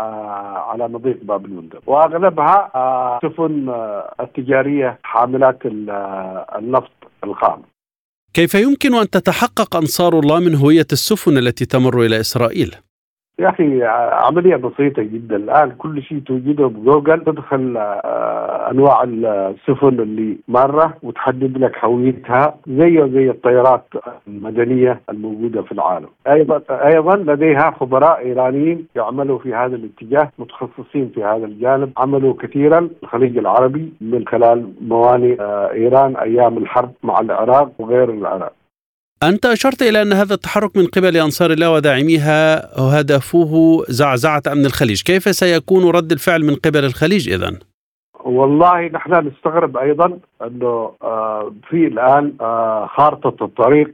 [0.69, 2.69] على مضيق باب المندب وأغلبها
[3.23, 3.73] سفن
[4.19, 5.59] التجارية حاملات
[6.55, 6.91] النفط
[7.23, 7.61] الخام
[8.33, 12.75] كيف يمكن أن تتحقق أنصار الله من هوية السفن التي تمر إلى إسرائيل؟
[13.39, 13.83] يا أخي
[14.27, 15.35] عملية بسيطة جدا.
[15.35, 23.09] الآن كل شيء توجده بجوجل تدخل آه، أنواع السفن اللي مرة وتحدد لك هويتها زي
[23.13, 23.85] زي الطيارات
[24.27, 26.07] المدنية الموجودة في العالم.
[26.27, 31.91] أيضا أيضا لديها خبراء إيرانيين يعملوا في هذا الاتجاه متخصصين في هذا الجانب.
[31.97, 38.53] عملوا كثيرا الخليج العربي من خلال موانئ آه، إيران أيام الحرب مع العراق وغير العراق.
[39.29, 45.01] أنت أشرت إلى أن هذا التحرك من قبل أنصار الله وداعميها هدفه زعزعة أمن الخليج
[45.01, 47.59] كيف سيكون رد الفعل من قبل الخليج إذن؟
[48.25, 53.93] والله نحن نستغرب أيضا إنه آه، في الآن آه، خارطة الطريق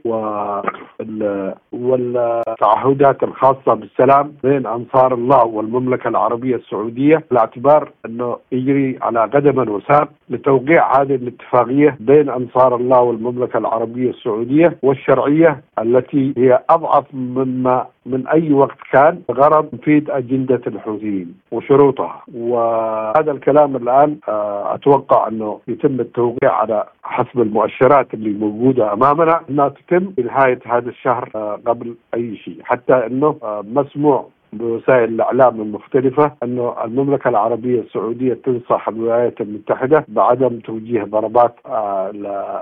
[1.72, 10.08] والتعهدات الخاصة بالسلام بين أنصار الله والمملكة العربية السعودية باعتبار إنه يجري على قدم وساق
[10.30, 18.26] لتوقيع هذه الاتفاقية بين أنصار الله والمملكة العربية السعودية والشرعية التي هي أضعف مما من
[18.28, 22.22] أي وقت كان غرض تنفيذ أجندة الحوثيين وشروطها.
[22.34, 29.40] وهذا الكلام الآن آه، أتوقع أنه يتم التوقيع على حسب المؤشرات اللي موجودة أمامنا.
[29.50, 32.58] إنها تتم في نهاية هذا الشهر آه، قبل أي شيء.
[32.62, 40.58] حتى إنه آه، مسموع بوسائل الإعلام المختلفة انه المملكة العربية السعودية تنصح الولايات المتحدة بعدم
[40.60, 41.54] توجيه ضربات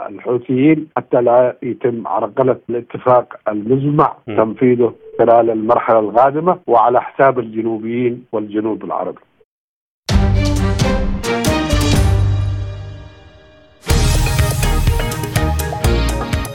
[0.09, 8.85] الحوثيين حتى لا يتم عرقلة الاتفاق المزمع تنفيذه خلال المرحلة القادمة وعلى حساب الجنوبيين والجنوب
[8.85, 9.21] العربي.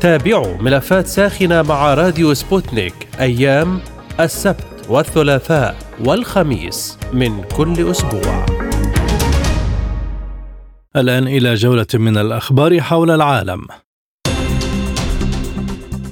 [0.00, 3.80] تابعوا ملفات ساخنة مع راديو سبوتنيك أيام
[4.20, 8.46] السبت والثلاثاء والخميس من كل أسبوع.
[10.96, 13.66] الآن إلى جولة من الأخبار حول العالم.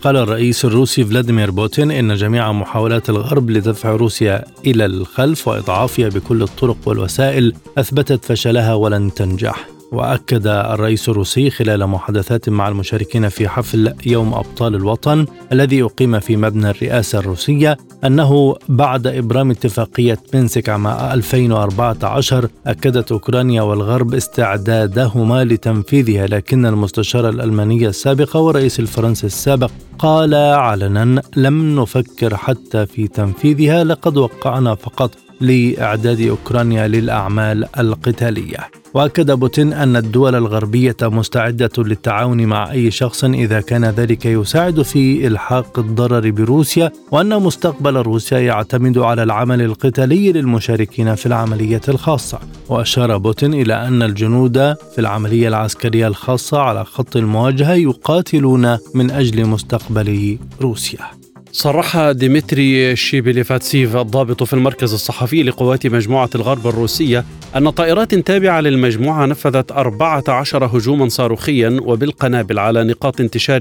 [0.02, 6.42] قال الرئيس الروسي فلاديمير بوتين إن جميع محاولات الغرب لدفع روسيا إلى الخلف وإضعافها بكل
[6.42, 9.75] الطرق والوسائل أثبتت فشلها ولن تنجح.
[9.92, 16.36] وأكد الرئيس الروسي خلال محادثات مع المشاركين في حفل يوم أبطال الوطن الذي أقيم في
[16.36, 26.26] مبنى الرئاسة الروسية أنه بعد إبرام اتفاقية مينسك عام 2014 أكدت أوكرانيا والغرب استعدادهما لتنفيذها
[26.26, 34.16] لكن المستشار الألماني السابق والرئيس الفرنسي السابق قال علنا لم نفكر حتى في تنفيذها لقد
[34.16, 38.58] وقعنا فقط لإعداد أوكرانيا للأعمال القتالية.
[38.96, 45.26] وأكد بوتين أن الدول الغربية مستعدة للتعاون مع أي شخص إذا كان ذلك يساعد في
[45.26, 52.38] إلحاق الضرر بروسيا وأن مستقبل روسيا يعتمد على العمل القتالي للمشاركين في العملية الخاصة.
[52.68, 54.58] وأشار بوتين إلى أن الجنود
[54.94, 61.25] في العملية العسكرية الخاصة على خط المواجهة يقاتلون من أجل مستقبل روسيا.
[61.56, 67.24] صرح ديمتري شيبيليفاتسيف الضابط في المركز الصحفي لقوات مجموعة الغرب الروسية
[67.56, 73.60] أن طائرات تابعة للمجموعة نفذت 14 هجوما صاروخيا وبالقنابل على نقاط انتشار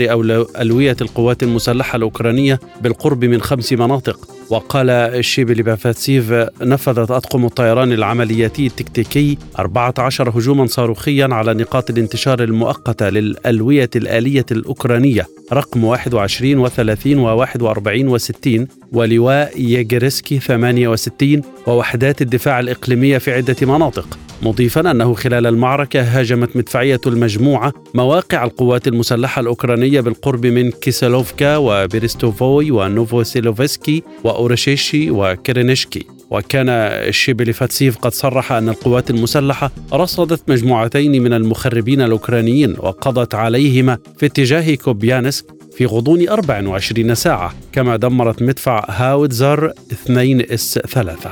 [0.59, 4.19] ألوية القوات المسلحة الأوكرانية بالقرب من خمس مناطق.
[4.49, 13.89] وقال شيبيليفاتسيف نفذت أطقم الطيران العملياتي التكتيكي 14 هجوما صاروخيا على نقاط الانتشار المؤقتة للألوية
[13.95, 15.27] الآلية الأوكرانية.
[15.53, 16.69] رقم 21 و30
[17.05, 26.01] و41 و60 ولواء يجرسكي 68 ووحدات الدفاع الإقليمية في عدة مناطق مضيفا أنه خلال المعركة
[26.01, 36.05] هاجمت مدفعية المجموعة مواقع القوات المسلحة الأوكرانية بالقرب من كيسلوفكا وبريستوفوي ونوفوسيلوفسكي وأورشيشي وكرينيشكي.
[36.31, 44.25] وكان شيبيليفاتسيف قد صرح أن القوات المسلحة رصدت مجموعتين من المخربين الأوكرانيين وقضت عليهما في
[44.25, 51.31] اتجاه كوبيانسك في غضون 24 ساعة كما دمرت مدفع هاوتزر 2 إس 3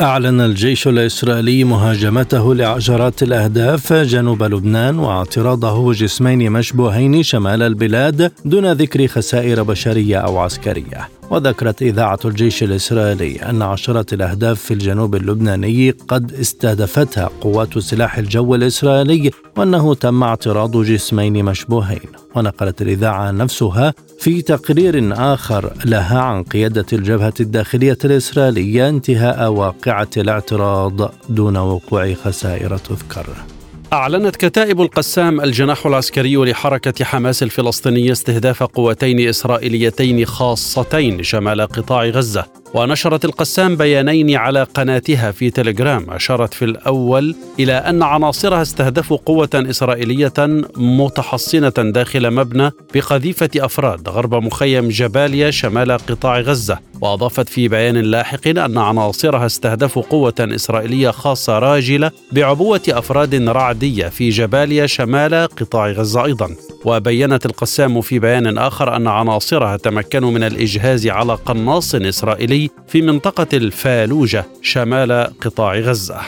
[0.00, 9.06] أعلن الجيش الإسرائيلي مهاجمته لعشرات الأهداف جنوب لبنان واعتراضه جسمين مشبوهين شمال البلاد دون ذكر
[9.06, 11.08] خسائر بشرية أو عسكرية.
[11.30, 18.54] وذكرت إذاعة الجيش الإسرائيلي أن عشرة الأهداف في الجنوب اللبناني قد استهدفتها قوات سلاح الجو
[18.54, 22.00] الإسرائيلي وأنه تم اعتراض جسمين مشبوهين.
[22.36, 31.10] ونقلت الإذاعة نفسها في تقرير آخر لها عن قيادة الجبهة الداخلية الإسرائيلية انتهاء واقعة الاعتراض
[31.28, 33.26] دون وقوع خسائر تذكر.
[33.94, 42.63] أعلنت كتائب القسام الجناح العسكري لحركة حماس الفلسطينية استهداف قوتين إسرائيليتين خاصتين شمال قطاع غزة.
[42.74, 49.48] ونشرت القسام بيانين على قناتها في تليجرام أشارت في الأول إلى أن عناصرها استهدفوا قوة
[49.54, 50.32] إسرائيلية
[50.76, 56.78] متحصنة داخل مبنى بقذيفة أفراد غرب مخيم جباليا شمال قطاع غزة.
[57.00, 64.28] وأضافت في بيان لاحق أن عناصرها استهدفوا قوة إسرائيلية خاصة راجلة بعبوة أفراد رعدية في
[64.28, 66.50] جباليا شمال قطاع غزة أيضا.
[66.84, 73.46] وبينت القسام في بيان آخر أن عناصرها تمكنوا من الإجهاز على قناص إسرائيلي في منطقة
[73.52, 76.20] الفالوجة شمال قطاع غزة.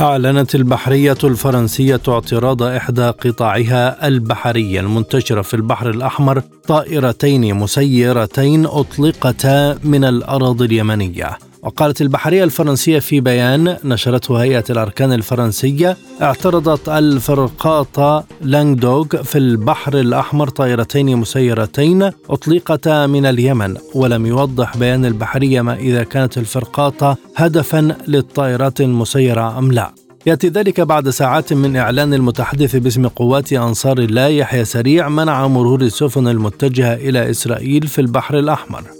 [0.00, 10.04] أعلنت البحرية الفرنسية اعتراض إحدى قطاعها البحرية المنتشرة في البحر الأحمر طائرتين مسيرتين أطلقتا من
[10.04, 11.38] الأراضي اليمنية.
[11.62, 20.48] وقالت البحرية الفرنسية في بيان نشرته هيئة الأركان الفرنسية اعترضت الفرقاطة لانغدوغ في البحر الأحمر
[20.48, 28.80] طائرتين مسيرتين أطلقتا من اليمن ولم يوضح بيان البحرية ما إذا كانت الفرقاطة هدفا للطائرات
[28.80, 29.92] المسيرة أم لا.
[30.26, 35.80] يأتي ذلك بعد ساعات من إعلان المتحدث باسم قوات أنصار الله يحيى سريع منع مرور
[35.80, 38.97] السفن المتجهة إلى إسرائيل في البحر الأحمر.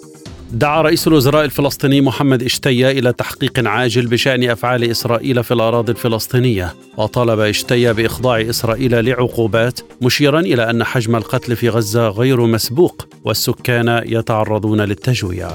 [0.52, 6.74] دعا رئيس الوزراء الفلسطيني محمد إشتيا إلى تحقيق عاجل بشأن أفعال إسرائيل في الأراضي الفلسطينية
[6.96, 14.02] وطالب إشتيا بإخضاع إسرائيل لعقوبات مشيرا إلى أن حجم القتل في غزة غير مسبوق والسكان
[14.06, 15.50] يتعرضون للتجويع.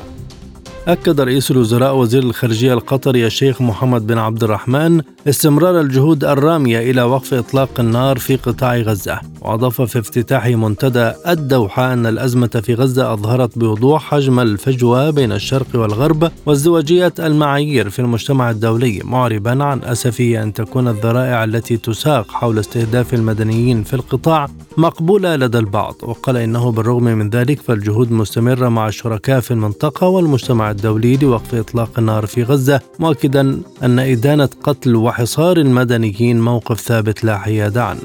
[0.88, 7.04] أكد رئيس الوزراء وزير الخارجية القطري الشيخ محمد بن عبد الرحمن استمرار الجهود الرامية إلى
[7.04, 9.20] وقف إطلاق النار في قطاع غزة.
[9.42, 15.68] وأضاف في افتتاح منتدى الدوحة أن الأزمة في غزة أظهرت بوضوح حجم الفجوة بين الشرق
[15.76, 22.60] والغرب وازدواجية المعايير في المجتمع الدولي معربا عن أسفه أن تكون الذرائع التي تساق حول
[22.60, 24.48] استهداف المدنيين في القطاع
[24.78, 25.96] مقبولة لدى البعض.
[26.02, 31.90] وقال إنه بالرغم من ذلك فالجهود مستمرة مع الشركاء في المنطقة والمجتمع الدولي لوقف إطلاق
[31.98, 38.00] النار في غزة مؤكدا أن إدانة قتل وحصار المدنيين موقف ثابت لا حياد عنه.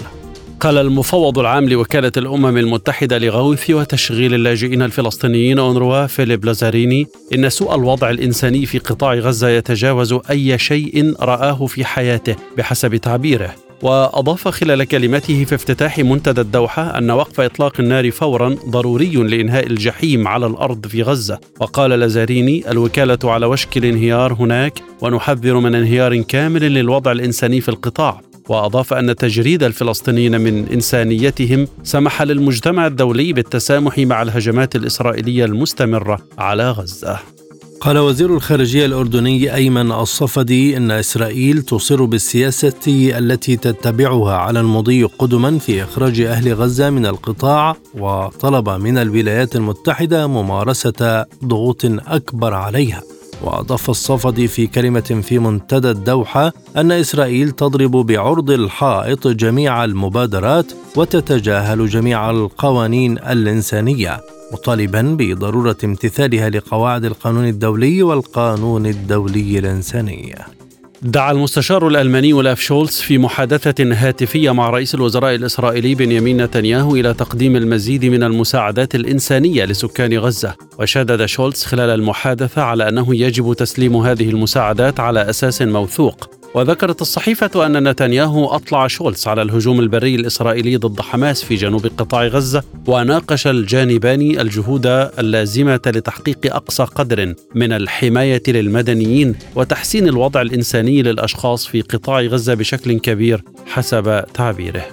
[0.60, 7.74] قال المفوض العام لوكالة الأمم المتحدة لغوث وتشغيل اللاجئين الفلسطينيين أونروا فيليب لازاريني إن سوء
[7.74, 13.67] الوضع الإنساني في قطاع غزة يتجاوز أي شيء رآه في حياته بحسب تعبيره.
[13.82, 20.28] وأضاف خلال كلمته في افتتاح منتدى الدوحة أن وقف إطلاق النار فورا ضروري لإنهاء الجحيم
[20.28, 21.38] على الأرض في غزة.
[21.60, 28.20] وقال لازاريني الوكالة على وشك الانهيار هناك ونحذر من انهيار كامل للوضع الإنساني في القطاع.
[28.48, 36.70] وأضاف أن تجريد الفلسطينيين من إنسانيتهم سمح للمجتمع الدولي بالتسامح مع الهجمات الإسرائيلية المستمرة على
[36.70, 37.37] غزة.
[37.80, 42.72] قال وزير الخارجية الأردني أيمن الصفدي إن إسرائيل تصر بالسياسة
[43.18, 50.26] التي تتبعها على المضي قدما في إخراج أهل غزة من القطاع وطلب من الولايات المتحدة
[50.26, 53.02] ممارسة ضغوط أكبر عليها.
[53.42, 61.88] وأضاف الصفدي في كلمة في منتدى الدوحة أن إسرائيل تضرب بعرض الحائط جميع المبادرات وتتجاهل
[61.88, 64.20] جميع القوانين الإنسانية
[64.52, 70.34] مطالبا بضرورة امتثالها لقواعد القانون الدولي والقانون الدولي الإنساني.
[71.02, 77.14] دعا المستشار الألماني أولاف شولتس في محادثة هاتفية مع رئيس الوزراء الإسرائيلي بنيامين نتنياهو إلى
[77.14, 83.96] تقديم المزيد من المساعدات الإنسانية لسكان غزة، وشدد شولز خلال المحادثة على أنه يجب تسليم
[83.96, 86.37] هذه المساعدات على أساس موثوق.
[86.54, 92.26] وذكرت الصحيفة أن نتنياهو أطلع شولتز على الهجوم البري الإسرائيلي ضد حماس في جنوب قطاع
[92.26, 94.86] غزة وناقش الجانبان الجهود
[95.18, 102.98] اللازمة لتحقيق أقصى قدر من الحماية للمدنيين وتحسين الوضع الإنساني للأشخاص في قطاع غزة بشكل
[102.98, 104.84] كبير حسب تعبيره.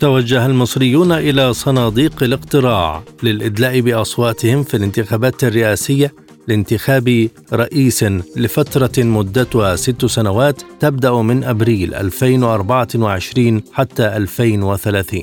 [0.00, 6.12] توجه المصريون إلى صناديق الاقتراع للإدلاء بأصواتهم في الانتخابات الرئاسية
[6.48, 8.04] لانتخاب رئيس
[8.36, 15.20] لفترة مدتها ست سنوات تبدأ من أبريل 2024 حتى 2030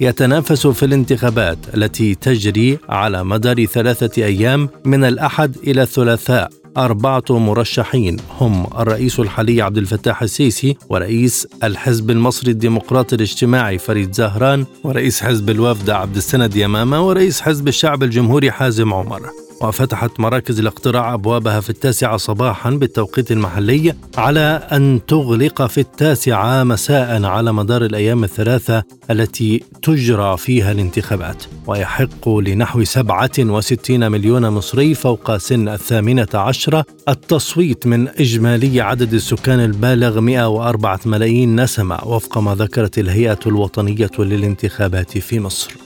[0.00, 6.50] يتنافس في الانتخابات التي تجري على مدار ثلاثة أيام من الأحد إلى الثلاثاء.
[6.76, 14.64] أربعة مرشحين هم الرئيس الحالي عبد الفتاح السيسي ورئيس الحزب المصري الديمقراطي الاجتماعي فريد زهران
[14.84, 19.43] ورئيس حزب الوفد عبد السند يمامة ورئيس حزب الشعب الجمهوري حازم عمر.
[19.60, 27.24] وفتحت مراكز الاقتراع أبوابها في التاسعة صباحا بالتوقيت المحلي على أن تغلق في التاسعة مساء
[27.24, 35.68] على مدار الأيام الثلاثة التي تجرى فيها الانتخابات ويحق لنحو 67 مليون مصري فوق سن
[35.68, 43.40] الثامنة عشرة التصويت من إجمالي عدد السكان البالغ 104 ملايين نسمة وفق ما ذكرت الهيئة
[43.46, 45.83] الوطنية للانتخابات في مصر.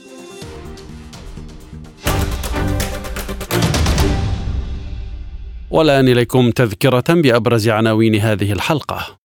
[5.71, 9.19] والآن إليكم تذكرة بأبرز عناوين هذه الحلقة.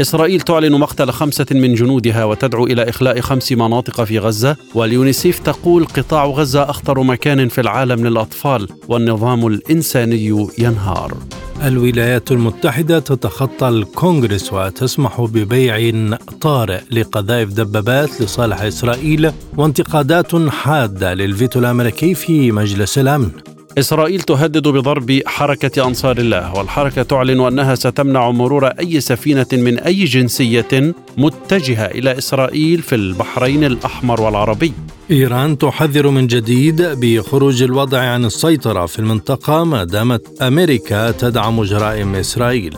[0.00, 5.84] إسرائيل تعلن مقتل خمسة من جنودها وتدعو إلى إخلاء خمس مناطق في غزة واليونيسيف تقول
[5.84, 11.16] قطاع غزة أخطر مكان في العالم للأطفال والنظام الإنساني ينهار.
[11.64, 15.92] الولايات المتحدة تتخطى الكونغرس وتسمح ببيع
[16.40, 23.55] طارئ لقذائف دبابات لصالح إسرائيل وانتقادات حادة للفيتو الأمريكي في مجلس الأمن.
[23.78, 30.04] إسرائيل تهدد بضرب حركة أنصار الله والحركة تعلن أنها ستمنع مرور أي سفينة من أي
[30.04, 34.72] جنسية متجهة إلى إسرائيل في البحرين الأحمر والعربي.
[35.10, 42.14] إيران تحذر من جديد بخروج الوضع عن السيطرة في المنطقة ما دامت أمريكا تدعم جرائم
[42.14, 42.76] إسرائيل.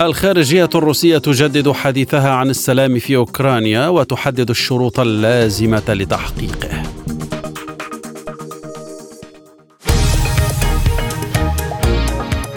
[0.00, 6.97] الخارجية الروسية تجدد حديثها عن السلام في أوكرانيا وتحدد الشروط اللازمة لتحقيقه.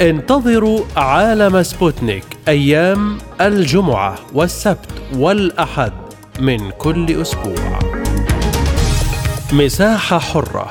[0.00, 5.92] انتظروا عالم سبوتنيك أيام الجمعة والسبت والأحد
[6.40, 7.78] من كل أسبوع.
[9.52, 10.68] مساحة حرة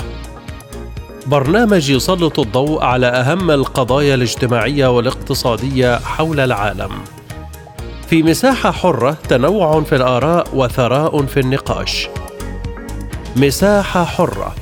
[1.26, 6.92] برنامج يسلط الضوء على أهم القضايا الاجتماعية والاقتصادية حول العالم.
[8.08, 12.10] في مساحة حرة تنوع في الآراء وثراء في النقاش.
[13.36, 14.56] مساحة حرة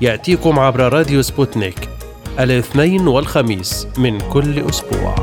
[0.00, 1.97] يأتيكم عبر راديو سبوتنيك
[2.38, 5.14] الاثنين والخميس من كل أسبوع.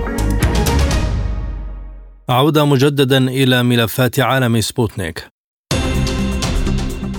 [2.30, 5.28] عودة مجددا إلى ملفات عالم سبوتنيك.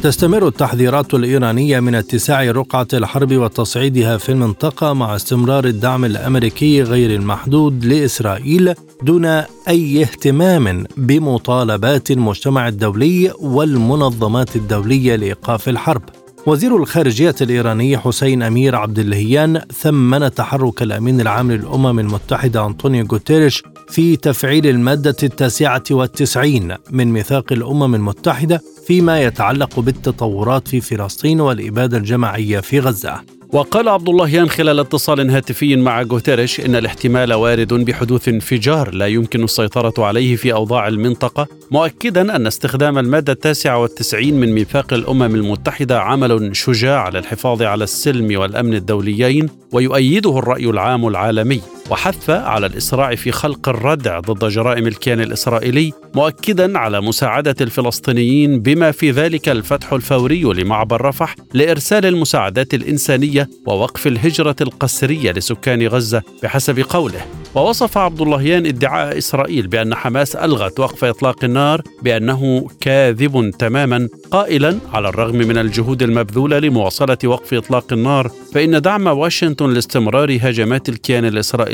[0.03, 7.14] تستمر التحذيرات الإيرانية من اتساع رقعة الحرب وتصعيدها في المنطقة مع استمرار الدعم الأمريكي غير
[7.14, 9.24] المحدود لإسرائيل دون
[9.68, 16.03] أي اهتمام بمطالبات المجتمع الدولي والمنظمات الدولية لإيقاف الحرب.
[16.47, 23.62] وزير الخارجية الإيراني حسين أمير عبد اللهيان ثمن تحرك الأمين العام للأمم المتحدة أنطونيو غوتيريش
[23.88, 31.97] في تفعيل المادة التاسعة والتسعين من ميثاق الأمم المتحدة فيما يتعلق بالتطورات في فلسطين والإبادة
[31.97, 33.36] الجماعية في غزة.
[33.53, 39.44] وقال عبد اللهيان خلال اتصال هاتفي مع غوتيريش إن الاحتمال وارد بحدوث انفجار لا يمكن
[39.44, 46.01] السيطرة عليه في أوضاع المنطقة مؤكدا أن استخدام المادة التاسعة والتسعين من ميثاق الأمم المتحدة
[46.01, 51.61] عمل شجاع للحفاظ على السلم والأمن الدوليين ويؤيده الرأي العام العالمي.
[51.91, 58.91] وحث على الإسراع في خلق الردع ضد جرائم الكيان الإسرائيلي مؤكدا على مساعدة الفلسطينيين بما
[58.91, 66.80] في ذلك الفتح الفوري لمعبر رفح لإرسال المساعدات الإنسانية ووقف الهجرة القسرية لسكان غزة بحسب
[66.80, 67.20] قوله.
[67.55, 74.78] ووصف عبد اللهيان ادعاء إسرائيل بأن حماس ألغت وقف إطلاق النار بأنه كاذب تماما قائلا
[74.93, 81.24] على الرغم من الجهود المبذولة لمواصلة وقف إطلاق النار فإن دعم واشنطن لاستمرار هجمات الكيان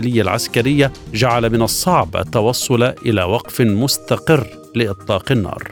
[0.03, 5.63] الاسرائيلي العسكرية جعل من الصعب التوصل إلى وقف مستقر لإطلاق النار.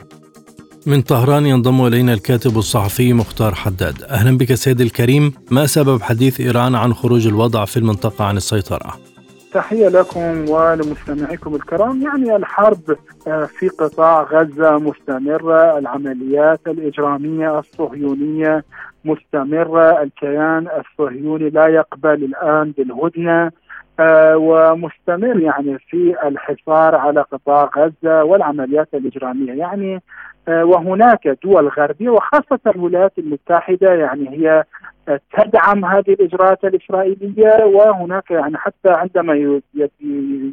[0.87, 4.03] من طهران ينضم إلينا الكاتب الصحفي مختار حداد.
[4.03, 8.97] أهلا بك سيد الكريم، ما سبب حديث إيران عن خروج الوضع في المنطقة عن السيطرة؟
[9.53, 12.97] تحية لكم ولمستمعيكم الكرام يعني الحرب
[13.59, 18.65] في قطاع غزة مستمرة العمليات الإجرامية الصهيونية
[19.05, 23.51] مستمرة الكيان الصهيوني لا يقبل الآن بالهدنة
[24.37, 29.53] ومستمر يعني في الحصار على قطاع غزة والعمليات الإجرامية.
[29.53, 30.03] يعني
[30.49, 34.65] وهناك دول غربية وخاصة الولايات المتحدة يعني هي
[35.37, 39.35] تدعم هذه الإجراءات الإسرائيلية وهناك يعني حتى عندما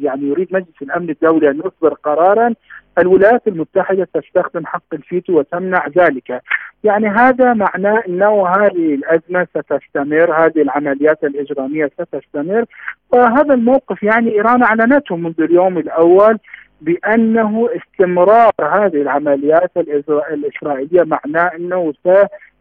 [0.02, 2.54] يعني يريد مجلس الأمن الدولي أن يصدر قرارا
[2.98, 6.42] الولايات المتحدة تستخدم حق الفيتو وتمنع ذلك.
[6.84, 12.64] يعني هذا معناه إنه هذه الأزمة ستستمر، هذه العمليات الإجرامية ستستمر
[13.12, 16.38] وهذا الموقف يعني إيران أعلنته منذ اليوم الأول
[16.80, 21.92] بأنه استمرار هذه العمليات الإسرائيلية معناه إنه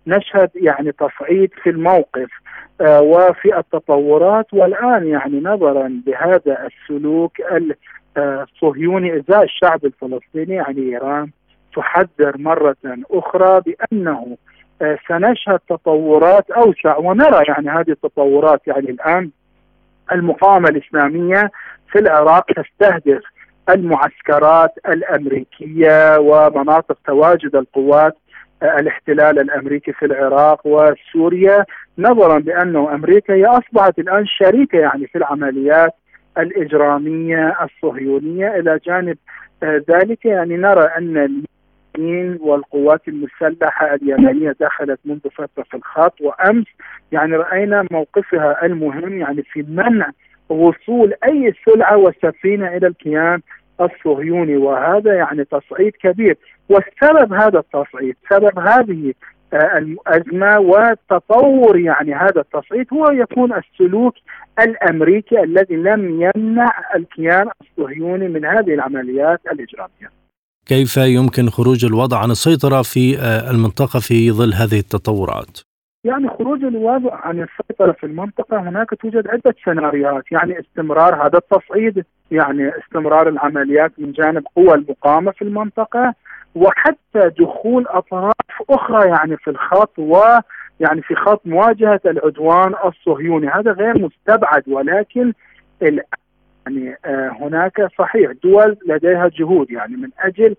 [0.07, 2.29] نشهد يعني تصعيد في الموقف
[2.81, 4.53] آه وفي التطورات.
[4.53, 7.31] والآن يعني نظرا لهذا السلوك
[8.17, 11.29] الصهيوني إزاء الشعب الفلسطيني يعني إيران
[11.75, 12.75] تحذر مرة
[13.11, 14.37] أخرى بأنه
[14.81, 16.97] آه سنشهد تطورات أوسع.
[16.97, 19.29] ونرى يعني هذه التطورات يعني الآن
[20.11, 21.51] المقاومة الإسلامية
[21.91, 23.23] في العراق تستهدف
[23.69, 28.17] المعسكرات الأمريكية ومناطق تواجد القوات
[28.63, 31.65] الاحتلال الأمريكي في العراق وسوريا
[31.97, 35.93] نظرا بانه أمريكا هي أصبحت الآن شريكة يعني في العمليات
[36.37, 38.59] الإجرامية الصهيونية.
[38.59, 39.17] إلى جانب
[39.63, 41.43] ذلك يعني نرى أن
[42.39, 46.21] والقوات المسلحة اليمنية دخلت منذ فترة في الخط.
[46.21, 46.65] وأمس
[47.11, 50.11] يعني رأينا موقفها المهم يعني في منع
[50.49, 53.41] وصول أي سلعة وسفينة إلى الكيان
[53.81, 56.37] الصهيوني وهذا يعني تصعيد كبير
[56.69, 59.13] والسبب هذا التصعيد سبب هذه
[59.53, 64.13] آه، الأزمة وتطور يعني هذا التصعيد هو يكون السلوك
[64.59, 70.17] الأمريكي الذي لم يمنع الكيان الصهيوني من هذه العمليات الإجرامية
[70.65, 75.66] كيف يمكن خروج الوضع عن السيطرة في آه، المنطقة في ظل هذه التطورات؟
[76.07, 80.31] يعني خروج الوضع عن السيطرة في المنطقة هناك توجد عدة سيناريوهات.
[80.31, 86.13] يعني استمرار هذا التصعيد يعني استمرار العمليات من جانب قوى المقاومة في المنطقة
[86.55, 88.33] وحتى دخول أطراف
[88.69, 90.21] أخرى يعني في الخط و
[90.79, 93.47] يعني في خط مواجهة العدوان الصهيوني.
[93.47, 95.33] هذا غير مستبعد ولكن
[95.81, 100.55] يعني آه، هناك صحيح دول لديها جهود يعني من أجل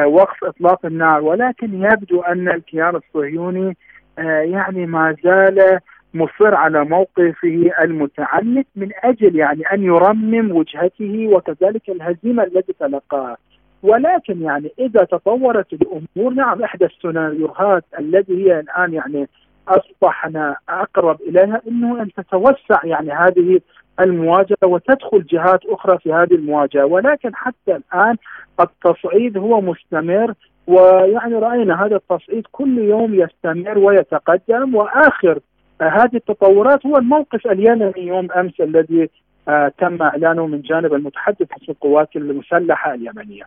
[0.00, 1.20] آه، وقف إطلاق النار.
[1.20, 3.76] ولكن يبدو أن الكيان الصهيوني
[4.18, 5.78] يعني ما زال
[6.14, 13.36] مصر على موقفه المتعلق من أجل يعني أن يرمم وجهته وكذلك الهزيمة التي تلقاها.
[13.82, 19.28] ولكن يعني إذا تطورت الأمور نعم إحدى السيناريوهات التي هي الآن يعني
[19.68, 23.60] أصبحنا أقرب إليها إنه أن تتوسع يعني هذه
[24.00, 26.84] المواجهة وتدخل جهات أخرى في هذه المواجهة.
[26.84, 28.16] ولكن حتى الآن
[28.60, 30.34] التصعيد هو مستمر.
[30.66, 35.40] ويعني رأينا هذا التصعيد كل يوم يستمر ويتقدم وآخر
[35.82, 39.08] هذه التطورات هو الموقف اليمني يوم أمس الذي
[39.48, 43.42] آه، تم إعلانه من جانب المتحدث باسم القوات المسلحة اليمنية.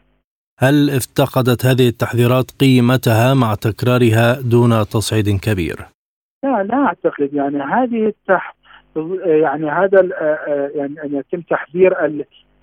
[0.59, 5.75] هل افتقدت هذه التحذيرات قيمتها مع تكرارها دون تصعيد كبير؟
[6.43, 8.55] لا لا أعتقد يعني هذه التح
[9.25, 12.05] يعني هذا آه، آه، يعني أن يتم تحذير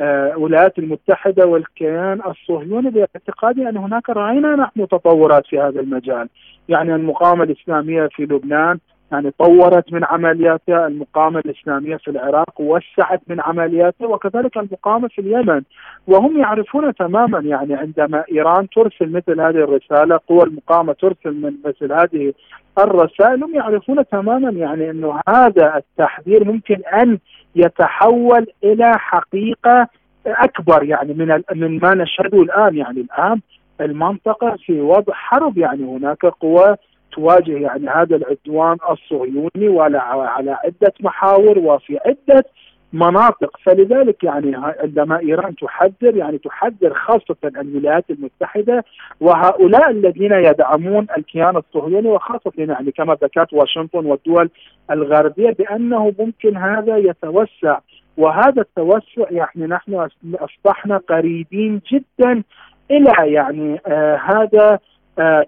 [0.03, 6.29] الولايات المتحدة والكيان الصهيوني باعتقادي أن هناك رأينا نحن تطورات في هذا المجال،
[6.69, 8.79] يعني المقاومة الإسلامية في لبنان
[9.13, 15.63] يعني طورت من عملياتها المقاومة الإسلامية في العراق وسعت من عملياتها وكذلك المقاومة في اليمن.
[16.07, 21.93] وهم يعرفون تماما يعني عندما إيران ترسل مثل هذه الرسالة قوى المقاومة ترسل من مثل
[21.93, 22.33] هذه
[22.79, 27.19] الرسائل هم يعرفون تماما يعني أنه هذا التحذير ممكن أن
[27.57, 29.89] يتحول إلى حقيقة
[30.27, 32.77] أكبر يعني من من ما نشهده الآن.
[32.77, 33.41] يعني الآن
[33.81, 36.77] المنطقة في وضع حرب يعني هناك قوى
[37.13, 42.45] تواجه يعني هذا العدوان الصهيوني وعلى على عدة محاور وفي عدة
[42.93, 43.57] مناطق.
[43.63, 48.85] فلذلك يعني عندما إيران تحذر يعني تحذر خاصة الولايات المتحدة
[49.21, 54.51] وهؤلاء الذين يدعمون الكيان الصهيوني وخاصة يعني كما ذكرت واشنطن والدول
[54.91, 57.79] الغربية بأنه ممكن هذا يتوسع.
[58.17, 62.43] وهذا التوسع يعني نحن أصبحنا قريبين جدا
[62.91, 64.79] إلى يعني آه هذا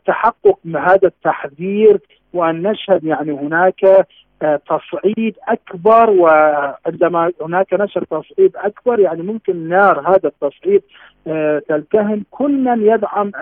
[0.07, 2.01] تحقق هذا التحذير
[2.33, 4.07] وأن نشهد يعني هناك
[4.43, 10.83] آه، تصعيد أكبر وعندما هناك نشر تصعيد أكبر يعني ممكن نار هذا التصعيد
[11.27, 13.33] آه، تلتهم كل من يدعم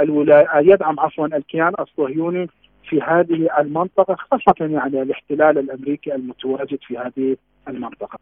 [0.54, 2.48] يدعم عفوا الكيان الصهيوني
[2.88, 7.36] في هذه المنطقة خاصة يعني الاحتلال الأمريكي المتواجد في هذه
[7.68, 8.18] المنطقة.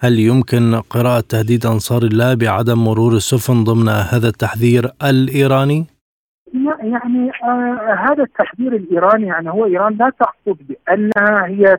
[0.00, 5.95] هل يمكن قراءة تهديد أنصار الله بعدم مرور السفن ضمن هذا التحذير الإيراني؟
[6.64, 11.78] يعني آه هذا التحذير الإيراني يعني هو إيران لا تقصد بأنها هي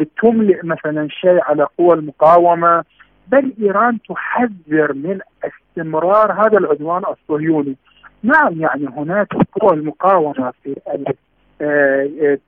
[0.00, 2.84] بتملئ مثلا شيء على قوى المقاومة
[3.28, 7.76] بل إيران تحذر من استمرار هذا العدوان الصهيوني.
[8.22, 11.14] نعم يعني هناك قوى المقاومة في آه،
[11.62, 12.38] آه،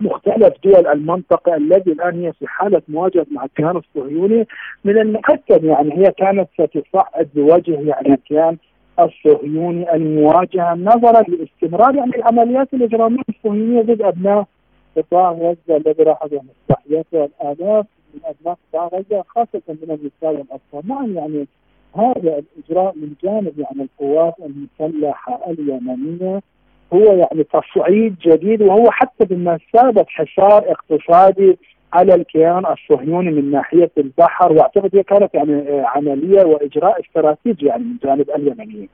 [0.00, 4.46] مختلف دول المنطقة الذي الآن هي في حالة مواجهة مع الكيان الصهيوني
[4.84, 8.56] من المؤكد يعني هي كانت ستصعد بوجه يعني الكيان
[9.00, 14.46] الصهيوني المواجهه نظرا لاستمرار يعني العمليات الإجرامية الصهيونية ضد أبناء
[14.96, 20.88] قطاع غزة الذي راح بهم التحيات والآلاف من أبناء قطاع غزة خاصة من النساء والأطفال،
[20.88, 21.46] نعم يعني
[21.94, 26.42] هذا الإجراء من جانب يعني القوات المسلحة اليمنية
[26.92, 31.58] هو يعني تصعيد جديد وهو حتى بمثابه حصار اقتصادي
[31.94, 37.96] على الكيان الصهيوني من ناحية البحر واعتقد هي كانت يعني عملية وإجراء استراتيجي يعني من
[38.04, 38.88] جانب اليمنيين.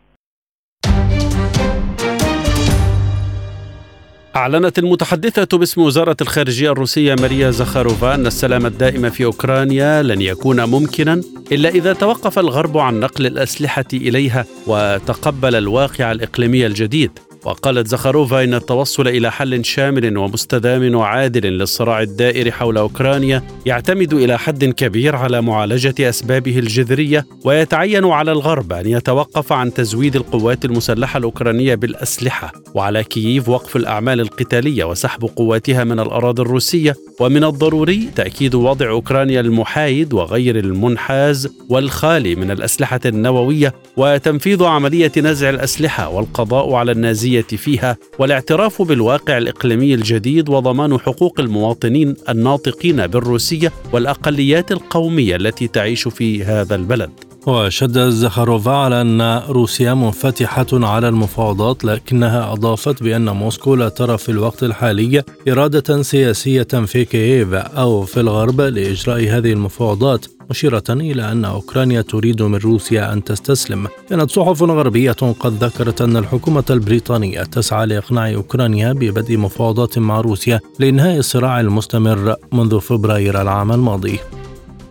[4.37, 10.65] أعلنت المتحدثة باسم وزارة الخارجية الروسية ماريا زخاروفا أن السلام الدائم في أوكرانيا لن يكون
[10.65, 11.21] ممكنا
[11.53, 18.55] إلا إذا توقف الغرب عن نقل الأسلحة إليها وتقبل الواقع الإقليمي الجديد وقالت زخاروفا إن
[18.55, 25.43] التوصل إلى حل شامل ومستدام وعادل للصراع الدائر حول أوكرانيا يعتمد إلى حد كبير على
[25.43, 33.05] معالجة أسبابه الجذرية ويتعين على الغرب أن يتوقف عن تزويد القوات المسلحة الأوكرانية بالأسلحة وعلى
[33.05, 40.13] كييف وقف الأعمال القتالية وسحب قواتها من الأراضي الروسية ومن الضروري تأكيد وضع أوكرانيا المحايد
[40.13, 47.97] وغير المنحاز والخالي من الأسلحة النووية وتنفيذ عملية نزع الأسلحة والقضاء على النازية الرئيسيه فيها
[48.19, 56.75] والاعتراف بالواقع الإقليمي الجديد وضمان حقوق المواطنين الناطقين بالروسية والأقليات القومية التي تعيش في هذا
[56.75, 57.11] البلد.
[57.47, 64.29] وشد زخاروفا على أن روسيا منفتحة على المفاوضات لكنها أضافت بأن موسكو لا ترى في
[64.29, 71.45] الوقت الحالي إرادة سياسية في كييف أو في الغرب لإجراء هذه المفاوضات مشيرة إلى أن
[71.45, 73.89] أوكرانيا تريد من روسيا أن تستسلم.
[74.11, 80.61] كانت صحف غربية قد ذكرت أن الحكومة البريطانية تسعى لإقناع أوكرانيا ببدء مفاوضات مع روسيا
[80.79, 84.19] لإنهاء الصراع المستمر منذ فبراير العام الماضي.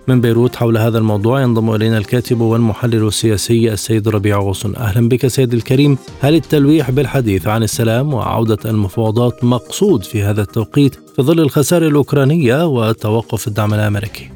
[0.10, 4.76] من بيروت حول هذا الموضوع ينضم إلينا الكاتب والمحلل السياسي السيد ربيع غصن.
[4.76, 5.98] أهلا بك سيد الكريم.
[6.22, 12.66] هل التلويح بالحديث عن السلام وعودة المفاوضات مقصود في هذا التوقيت في ظل الخسائر الأوكرانية
[12.66, 14.30] وتوقف الدعم الأمريكي؟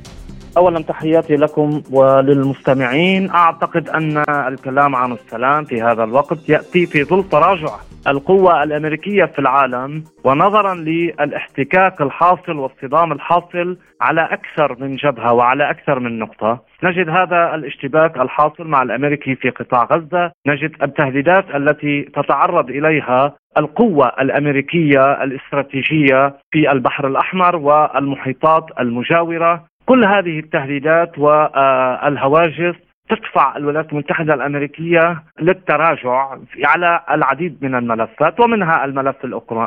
[0.57, 3.29] اولا تحياتي لكم وللمستمعين.
[3.29, 7.75] أعتقد أن الكلام عن السلام في هذا الوقت يأتي في ظل تراجع
[8.07, 15.99] القوة الأمريكية في العالم ونظرا للاحتكاك الحاصل والصدام الحاصل على أكثر من جبهة وعلى أكثر
[15.99, 16.59] من نقطة.
[16.83, 20.31] نجد هذا الاشتباك الحاصل مع الأمريكي في قطاع غزة.
[20.47, 29.63] نجد التهديدات التي تتعرض إليها القوة الأمريكية الاستراتيجية في البحر الأحمر والمحيطات المجاورة.
[29.85, 32.75] كل هذه التهديدات والهواجس
[33.09, 39.15] تدفع الولايات المتحدة الأمريكية للتراجع على العديد من الملفات ومنها الملف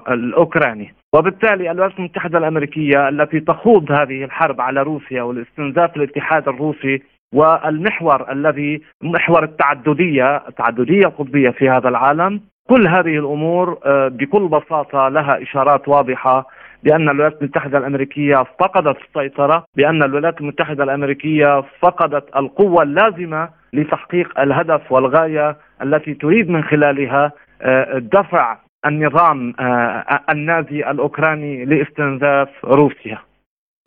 [0.09, 0.95] الأوكراني.
[1.15, 7.03] وبالتالي الولايات المتحدة الأمريكية التي تخوض هذه الحرب على روسيا والاستنزاف الاتحاد الروسي
[7.35, 15.09] والمحور الذي محور التعددية التعددية القطبية في هذا العالم كل هذه الأمور آه، بكل بساطة
[15.09, 16.47] لها إشارات واضحة
[16.83, 24.93] بأن الولايات المتحدة الأمريكية فقدت السيطرة بأن الولايات المتحدة الأمريكية فقدت القوة اللازمة لتحقيق الهدف
[24.93, 33.19] والغاية التي تريد من خلالها آه، دفع النظام آه، النازي الأوكراني لاستنزاف روسيا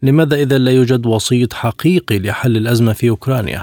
[0.03, 3.61] لماذا إذا لا يوجد وسيط حقيقي لحل الأزمة في أوكرانيا؟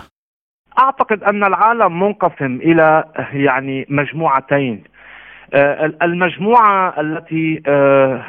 [0.79, 4.85] أعتقد أن العالم منقسم إلى يعني مجموعتين
[6.03, 8.23] المجموعة التي آه،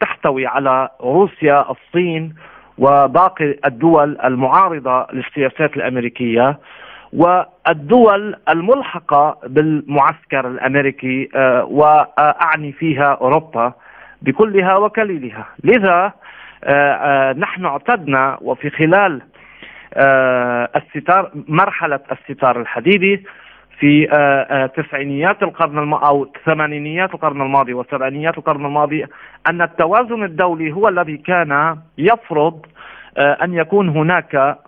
[0.00, 2.34] تحتوي على روسيا الصين
[2.78, 6.58] وباقي الدول المعارضة للسياسات الأمريكية
[7.12, 13.72] والدول الملحقة بالمعسكر الأمريكي آه، وأعني فيها أوروبا
[14.22, 15.46] بكلها وكليلها.
[15.64, 16.12] لذا
[17.38, 19.22] نحن اعتدنا وفي خلال
[20.76, 23.24] الستار مرحلة الستار الحديدي
[23.80, 29.06] في آه، آه، تسعينيات القرن أو ثمانينيات القرن الماضي وسبعينيات القرن الماضي
[29.50, 32.66] أن التوازن الدولي هو الذي كان يفرض
[33.18, 34.58] آه، أن يكون هناك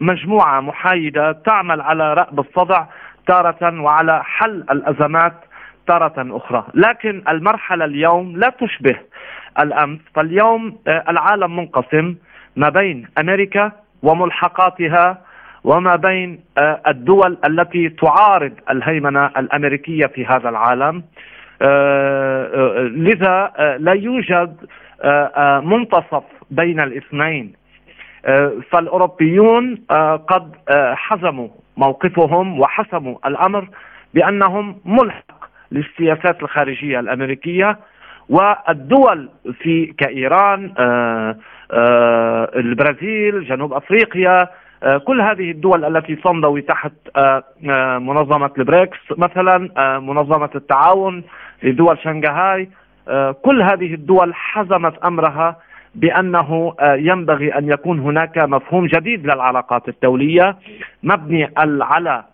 [0.00, 2.84] مجموعة محايدة تعمل على رأب الصدع
[3.26, 5.34] تارة وعلى حل الأزمات
[5.86, 8.96] تارة أخرى، لكن المرحلة اليوم لا تشبه
[9.60, 12.14] الأمس، فاليوم العالم منقسم
[12.56, 13.72] ما بين أمريكا
[14.02, 15.18] وملحقاتها
[15.64, 21.02] وما بين آه، الدول التي تعارض الهيمنة الأمريكية في هذا العالم.
[21.62, 24.56] آه، آه، لذا لا يوجد
[25.62, 27.52] منتصف بين الاثنين.
[28.70, 29.76] فالأوروبيون
[30.28, 30.52] قد
[30.94, 33.68] حزموا موقفهم وحسموا الأمر
[34.14, 37.78] بأنهم ملحق للسياسات الخارجية الأمريكية.
[38.28, 39.28] والدول
[39.62, 40.72] في كإيران
[42.56, 44.48] البرازيل جنوب أفريقيا
[44.84, 49.58] كل هذه الدول التي تنضوي تحت آه، آه، منظمة البريكس مثلا
[49.98, 51.24] منظمة التعاون
[51.62, 52.68] لدول شنغهاي
[53.42, 55.56] كل هذه الدول حزمت أمرها
[55.94, 60.56] بأنه ينبغي أن يكون هناك مفهوم جديد للعلاقات الدولية
[61.02, 62.24] مبني على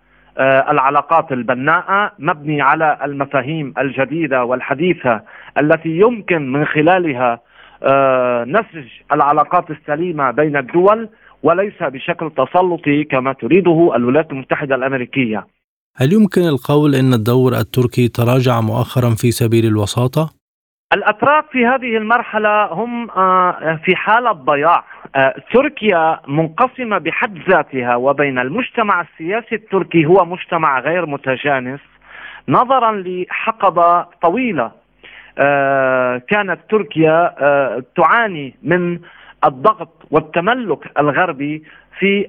[0.71, 5.21] العلاقات البناءة مبني على المفاهيم الجديدة والحديثة
[5.61, 7.41] التي يمكن من خلالها
[8.45, 11.09] نسج العلاقات السليمة بين الدول
[11.43, 15.47] وليس بشكل تسلطي كما تريده الولايات المتحدة الأمريكية.
[15.97, 20.41] هل يمكن القول أن الدور التركي تراجع مؤخرا في سبيل الوساطة؟
[20.93, 24.85] الأتراك في هذه المرحلة هم آه، في حالة ضياع
[25.17, 31.81] آه، تركيا منقسمة بحد ذاتها وبين المجتمع السياسي التركي هو مجتمع غير متجانس
[32.49, 34.73] نظرا لحقبة طويلة
[35.39, 37.35] آه، كانت تركيا
[37.97, 38.99] تعاني من
[39.45, 41.63] الضغط والتملك الغربي
[41.99, 42.27] في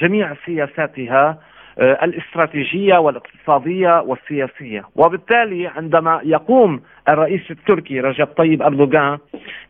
[0.00, 1.38] جميع سياساتها
[1.78, 9.18] آه، الاستراتيجية والاقتصادية والسياسية، وبالتالي عندما يقوم الرئيس التركي رجب طيب أردوغان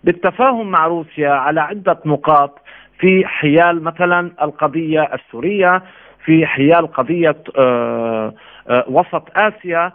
[0.04, 2.58] بالتفاهم مع روسيا على عدة نقاط
[2.98, 5.82] في حيال مثلا القضية السورية،
[6.24, 8.34] في حيال قضية آه،
[8.68, 9.92] آه، وسط آسيا،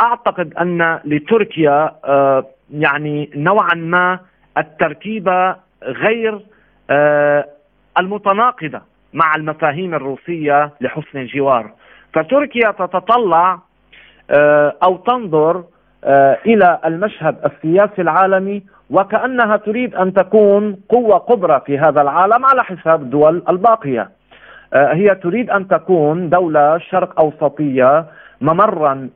[0.00, 1.92] أعتقد أن لتركيا
[2.70, 4.18] يعني نوعا ما
[4.58, 6.40] التركيبة غير
[7.98, 8.80] المتناقضة
[9.12, 11.70] مع المفاهيم الروسية لحسن الجوار.
[12.14, 13.58] فتركيا تتطلع
[14.30, 15.64] آه، أو تنظر
[16.04, 22.64] آه، إلى المشهد السياسي العالمي وكأنها تريد أن تكون قوة كبرى في هذا العالم على
[22.64, 24.10] حساب الدول الباقية.
[24.74, 28.06] آه، هي تريد أن تكون دولة شرق أوسطية
[28.40, 29.08] ممرا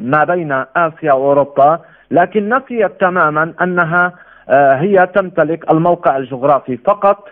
[0.00, 4.12] ما بين آسيا وأوروبا لكن نسيت تماما أنها
[4.50, 7.28] هي تمتلك الموقع الجغرافي فقط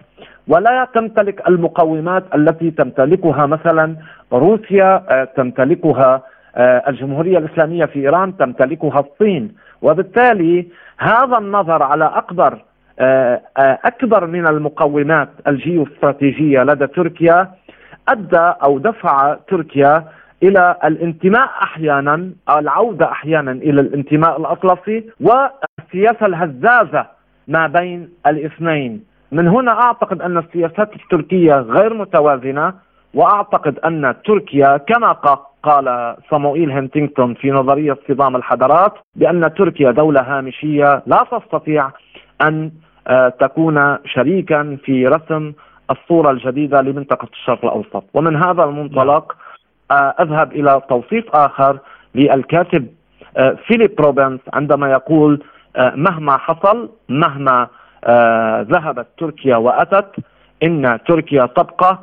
[0.49, 3.97] ولا تمتلك المقومات التي تمتلكها مثلا
[4.33, 6.23] روسيا آه، تمتلكها
[6.57, 9.55] آه، الجمهورية الإسلامية في إيران تمتلكها الصين.
[9.83, 10.67] وبالتالي
[10.99, 12.59] هذا النظر على أكبر
[12.99, 13.41] آه،
[13.85, 17.51] أكبر من المقومات الجيوستراتيجية لدى تركيا
[18.09, 20.05] أدى أو دفع تركيا
[20.43, 25.05] إلى الانتماء أحيانا العودة أحيانا إلى الانتماء الأطلسي
[25.97, 27.07] والسياسة الهزازة
[27.49, 29.05] ما بين الاثنين.
[29.32, 32.74] من هنا أعتقد أن السياسات التركية غير متوازنة
[33.14, 35.12] وأعتقد أن تركيا كما
[35.62, 41.90] قال صموئيل هنتينغتون في نظرية صدام الحضارات بأن تركيا دولة هامشية لا تستطيع
[42.42, 42.70] أن
[43.09, 45.53] آه، تكون شريكا في رسم
[45.90, 48.05] الصورة الجديدة لمنطقة الشرق الأوسط.
[48.14, 49.36] ومن هذا المنطلق
[49.90, 51.78] آه، أذهب إلى توصيف آخر
[52.14, 52.86] للكاتب
[53.36, 55.42] آه، فيليب روبنز عندما يقول
[55.79, 57.68] مهما حصل مهما
[58.05, 60.12] آه، ذهبت تركيا وأتت
[60.62, 61.99] إن تركيا تبقى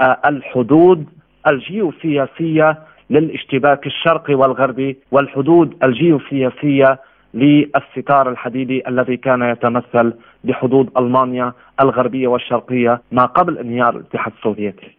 [0.00, 1.06] آه، الحدود
[1.46, 2.78] الجيوسياسية
[3.10, 7.00] للاشتباك الشرقي والغربي والحدود الجيوسياسية
[7.34, 14.96] للستار الحديدي الذي كان يتمثل بحدود ألمانيا الغربية والشرقية ما قبل انهيار الاتحاد السوفيتي.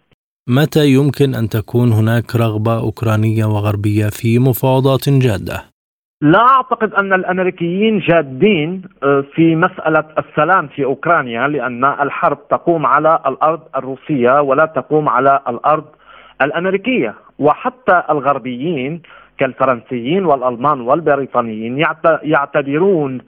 [0.49, 5.74] متى يمكن أن تكون هناك رغبة أوكرانية وغربية في مفاوضات جادة؟
[6.21, 13.19] لا أعتقد أن الأمريكيين جادين آه، في مسألة السلام في أوكرانيا لأن الحرب تقوم على
[13.27, 15.85] الأرض الروسية ولا تقوم على الأرض
[16.41, 17.13] الأمريكية.
[17.39, 19.01] وحتى الغربيين
[19.37, 21.85] كالفرنسيين والألمان والبريطانيين
[22.23, 23.21] يعتبرون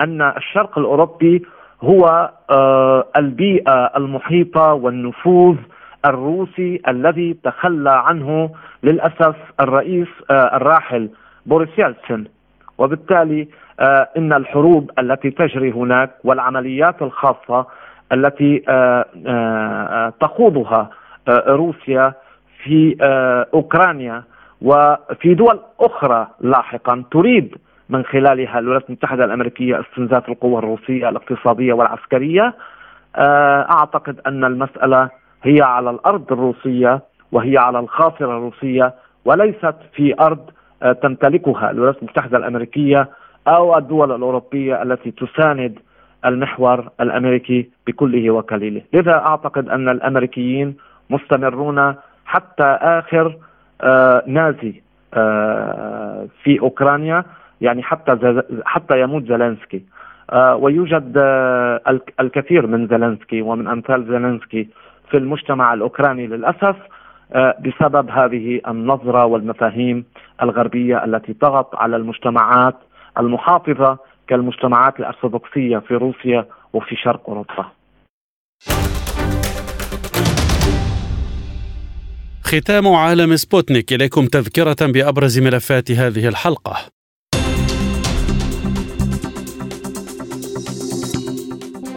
[0.00, 1.42] أن الشرق الأوروبي
[1.82, 5.56] هو آه، البيئة المحيطة والنفوذ
[6.04, 8.50] الروسي الذي تخلى عنه
[8.82, 11.08] للأسف الرئيس آه، الراحل
[11.46, 12.24] بوريس يلتسن.
[12.78, 13.48] وبالتالي
[13.80, 17.66] آه، إن الحروب التي تجري هناك والعمليات الخاصة
[18.12, 20.90] التي آه، آه، تخوضها
[21.28, 22.12] روسيا
[22.64, 22.96] في
[23.54, 24.22] أوكرانيا
[24.62, 27.56] وفي دول أخرى لاحقا تريد
[27.88, 32.54] من خلالها الولايات المتحدة الأمريكية استنزاف القوى الروسية الاقتصادية والعسكرية.
[33.70, 35.10] أعتقد أن المسألة
[35.42, 37.00] هي على الأرض الروسية
[37.32, 40.50] وهي على الخاصره الروسية وليست في أرض
[40.92, 43.08] تمتلكها الولايات المتحدة الأمريكية
[43.48, 45.78] أو الدول الأوروبية التي تساند
[46.24, 50.76] المحور الأمريكي بكله وكليله، لذا أعتقد أن الأمريكيين
[51.10, 51.94] مستمرون
[52.26, 53.36] حتى آخر
[53.82, 54.82] آه، نازي
[55.14, 57.24] آه، في أوكرانيا
[57.60, 59.82] يعني حتى حتى يموت زيلينسكي.
[60.32, 61.12] آه، ويوجد
[62.20, 64.68] الكثير من زيلينسكي ومن أمثال زيلينسكي
[65.10, 66.64] في المجتمع الأوكراني للأسف.
[66.64, 66.93] آه،
[67.34, 70.04] بسبب هذه النظرة والمفاهيم
[70.42, 72.74] الغربية التي طغت على المجتمعات
[73.18, 77.66] المحافظة كالمجتمعات الأرثوذكسية في روسيا وفي شرق أوروبا.
[82.44, 86.93] ختام عالم سبوتنيك إليكم تذكرة بأبرز ملفات هذه الحلقة.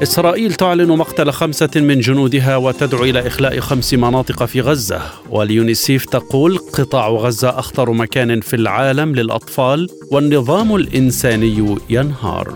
[0.03, 5.01] إسرائيل تعلن مقتل خمسة من جنودها وتدعو إلى إخلاء خمس مناطق في غزة.
[5.29, 12.53] واليونيسيف تقول قطاع غزة أخطر مكان في العالم للأطفال والنظام الإنساني ينهار.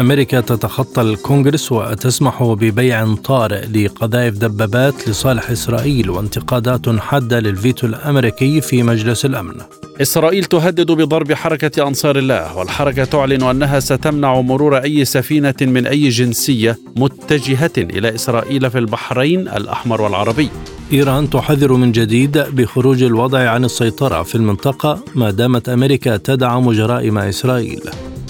[0.00, 8.82] أمريكا تتخطى الكونغرس وتسمح ببيع طارئ لقذائف دبابات لصالح إسرائيل وانتقادات حادة للفيتو الأمريكي في
[8.82, 9.54] مجلس الأمن.
[10.02, 16.08] إسرائيل تهدد بضرب حركة أنصار الله والحركة تعلن أنها ستمنع مرور أي سفينة من أي
[16.08, 20.48] جنسية متجهة إلى إسرائيل في البحرين الأحمر والعربي.
[20.92, 27.18] إيران تحذر من جديد بخروج الوضع عن السيطرة في المنطقة ما دامت أمريكا تدعم جرائم
[27.18, 27.80] إسرائيل.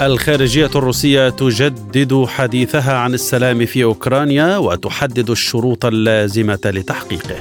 [0.01, 7.37] الخارجية الروسية تجدد حديثها عن السلام في أوكرانيا وتحدد الشروط اللازمة لتحقيقه.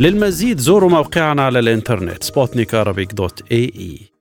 [0.00, 2.74] للمزيد زوروا موقعنا على الإنترنت سبوتنيك
[3.12, 4.17] dot ae.